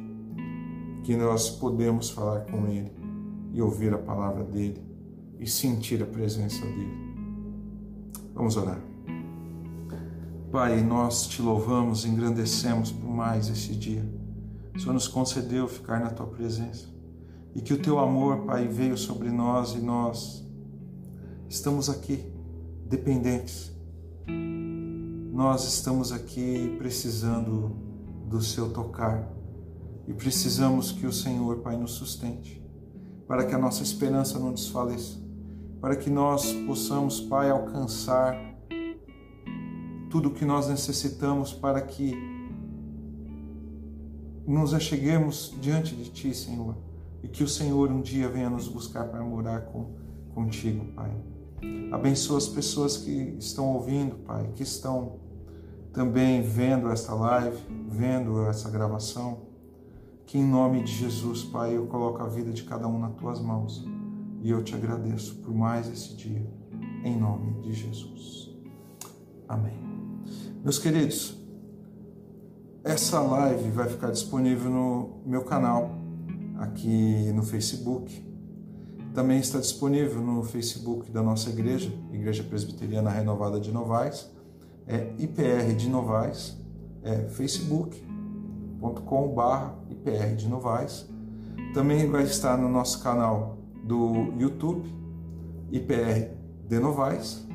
que 1.04 1.16
nós 1.16 1.50
podemos 1.50 2.10
falar 2.10 2.42
com 2.42 2.68
Ele 2.68 2.92
e 3.54 3.62
ouvir 3.62 3.94
a 3.94 3.98
palavra 3.98 4.44
dele 4.44 4.82
e 5.40 5.48
sentir 5.48 6.02
a 6.02 6.06
presença 6.06 6.62
dele. 6.62 7.12
Vamos 8.34 8.56
orar. 8.56 8.80
Pai, 10.52 10.82
nós 10.82 11.28
te 11.28 11.42
louvamos, 11.42 12.06
engrandecemos 12.06 12.92
por 12.92 13.10
mais 13.10 13.48
este 13.48 13.76
dia. 13.76 14.06
O 14.76 14.80
Senhor 14.80 14.94
nos 14.94 15.08
concedeu 15.08 15.68
ficar 15.68 16.00
na 16.00 16.10
tua 16.10 16.28
presença 16.28 16.91
e 17.54 17.62
que 17.62 17.74
o 17.74 17.82
teu 17.82 18.00
amor, 18.00 18.46
Pai, 18.46 18.68
veio 18.68 18.98
sobre 18.98 19.30
nós 19.30 19.74
e 19.74 19.80
nós 19.80 20.46
estamos 21.50 21.90
aqui 21.90 22.24
dependentes. 22.86 23.72
Nós 25.34 25.66
estamos 25.66 26.12
aqui 26.12 26.76
precisando 26.78 27.76
do 28.28 28.42
seu 28.42 28.72
tocar 28.72 29.30
e 30.08 30.14
precisamos 30.14 30.92
que 30.92 31.06
o 31.06 31.12
Senhor, 31.12 31.58
Pai, 31.58 31.78
nos 31.78 31.92
sustente, 31.92 32.62
para 33.28 33.46
que 33.46 33.54
a 33.54 33.58
nossa 33.58 33.84
esperança 33.84 34.40
não 34.40 34.54
desfaleça, 34.54 35.20
para 35.80 35.96
que 35.96 36.10
nós 36.10 36.54
possamos, 36.66 37.20
Pai, 37.20 37.50
alcançar 37.50 38.36
tudo 40.10 40.28
o 40.28 40.34
que 40.34 40.44
nós 40.44 40.68
necessitamos 40.68 41.54
para 41.54 41.82
que 41.82 42.14
nos 44.46 44.74
acheguemos 44.74 45.56
diante 45.62 45.96
de 45.96 46.10
Ti, 46.10 46.34
Senhor, 46.36 46.76
e 47.24 47.28
que 47.28 47.44
o 47.44 47.48
Senhor 47.48 47.92
um 47.92 48.02
dia 48.02 48.28
venha 48.30 48.50
nos 48.50 48.68
buscar 48.68 49.06
para 49.06 49.24
morar 49.24 49.62
com, 49.62 49.92
contigo, 50.34 50.86
Pai. 50.94 51.12
Abençoa 51.92 52.38
as 52.38 52.48
pessoas 52.48 52.98
que 52.98 53.36
estão 53.38 53.74
ouvindo, 53.74 54.16
Pai, 54.18 54.50
que 54.56 54.64
estão 54.64 55.20
também 55.94 56.42
vendo 56.42 56.90
esta 56.90 57.14
live, 57.14 57.58
vendo 57.88 58.46
essa 58.46 58.70
gravação. 58.70 59.50
Que 60.26 60.38
em 60.38 60.46
nome 60.46 60.84
de 60.84 60.92
Jesus, 60.94 61.44
Pai, 61.44 61.76
eu 61.76 61.86
coloco 61.88 62.22
a 62.22 62.28
vida 62.28 62.52
de 62.52 62.64
cada 62.64 62.88
um 62.88 62.98
nas 62.98 63.14
tuas 63.16 63.40
mãos. 63.40 63.86
E 64.42 64.50
eu 64.50 64.64
te 64.64 64.74
agradeço 64.74 65.36
por 65.36 65.54
mais 65.54 65.88
esse 65.90 66.16
dia, 66.16 66.50
em 67.04 67.20
nome 67.20 67.62
de 67.62 67.74
Jesus. 67.74 68.50
Amém. 69.48 69.78
Meus 70.64 70.80
queridos, 70.80 71.38
essa 72.84 73.20
live 73.20 73.70
vai 73.70 73.88
ficar 73.88 74.10
disponível 74.10 74.72
no 74.72 75.22
meu 75.26 75.44
canal, 75.44 76.01
aqui 76.62 77.32
no 77.34 77.42
Facebook. 77.42 78.24
Também 79.14 79.40
está 79.40 79.60
disponível 79.60 80.22
no 80.22 80.44
Facebook 80.44 81.12
da 81.12 81.22
nossa 81.24 81.50
igreja, 81.50 81.92
Igreja 82.14 82.44
Presbiteriana 82.44 83.10
Renovada 83.10 83.60
de 83.60 83.72
Novais, 83.72 84.32
é 84.88 85.12
IPR 85.18 85.76
de 85.76 85.90
Novais, 85.90 86.58
é 87.04 87.28
facebook.com.br 87.30 88.12
IPR 89.90 90.36
de 90.36 90.48
Novais. 90.48 91.10
Também 91.74 92.08
vai 92.10 92.24
estar 92.24 92.58
no 92.58 92.70
nosso 92.70 93.02
canal 93.02 93.58
do 93.84 94.32
YouTube, 94.38 94.88
IPR 95.72 96.30
de 96.68 96.80
Novais, 96.80 97.46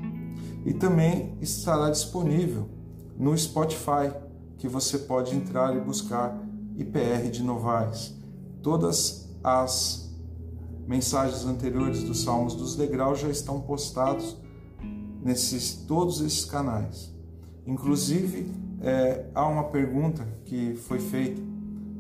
e 0.65 0.75
também 0.75 1.39
estará 1.41 1.91
disponível 1.91 2.69
no 3.17 3.37
Spotify, 3.39 4.13
que 4.59 4.69
você 4.69 4.99
pode 4.99 5.35
entrar 5.35 5.77
e 5.77 5.81
buscar 5.81 6.37
IPR 6.77 7.31
de 7.31 7.43
Novais. 7.43 8.16
Todas 8.67 9.33
as 9.45 10.13
mensagens 10.89 11.47
anteriores 11.47 12.03
dos 12.03 12.25
Salmos 12.25 12.57
dos 12.57 12.75
Degraus 12.75 13.21
já 13.21 13.29
estão 13.29 13.61
postados 13.61 14.37
nesses 15.23 15.85
todos 15.87 16.21
esses 16.21 16.45
canais. 16.45 17.15
Inclusive, 17.65 18.53
é, 18.81 19.31
há 19.37 19.47
uma 19.47 19.69
pergunta 19.69 20.27
que 20.45 20.75
foi 20.75 20.99
feita 20.99 21.41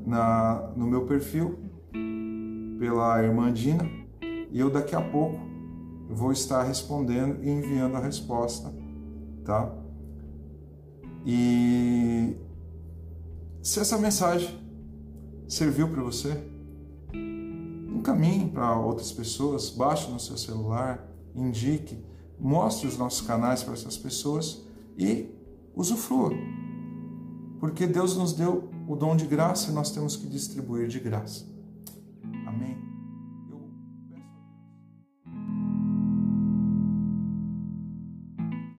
na, 0.05 0.73
no 0.75 0.89
meu 0.89 1.07
perfil 1.07 1.57
pela 2.81 3.23
irmã 3.23 3.53
Dina 3.53 3.89
e 4.51 4.59
eu 4.59 4.69
daqui 4.69 4.97
a 4.97 5.01
pouco 5.01 5.39
vou 6.11 6.33
estar 6.33 6.65
respondendo 6.65 7.45
e 7.45 7.49
enviando 7.49 7.95
a 7.95 8.01
resposta, 8.01 8.75
tá? 9.45 9.73
E 11.25 12.37
se 13.63 13.79
essa 13.79 13.97
mensagem 13.97 14.51
serviu 15.47 15.89
para 15.89 16.03
você, 16.03 16.56
encaminhe 17.97 18.49
para 18.51 18.79
outras 18.79 19.13
pessoas, 19.13 19.71
baixe 19.71 20.11
no 20.11 20.21
seu 20.21 20.37
celular, 20.37 21.07
indique, 21.35 21.99
mostre 22.39 22.87
os 22.87 22.97
nossos 22.97 23.27
canais 23.27 23.63
para 23.63 23.75
essas 23.75 23.97
pessoas 23.97 24.63
e 24.97 25.31
usufrua. 25.75 26.33
Porque 27.59 27.87
Deus 27.87 28.17
nos 28.17 28.33
deu 28.33 28.71
o 28.87 28.95
dom 28.95 29.17
de 29.17 29.27
graça 29.27 29.71
e 29.71 29.75
nós 29.75 29.91
temos 29.91 30.17
que 30.17 30.27
distribuir 30.27 30.89
de 30.89 31.01
graça. 31.01 31.47
Amém. 32.47 32.86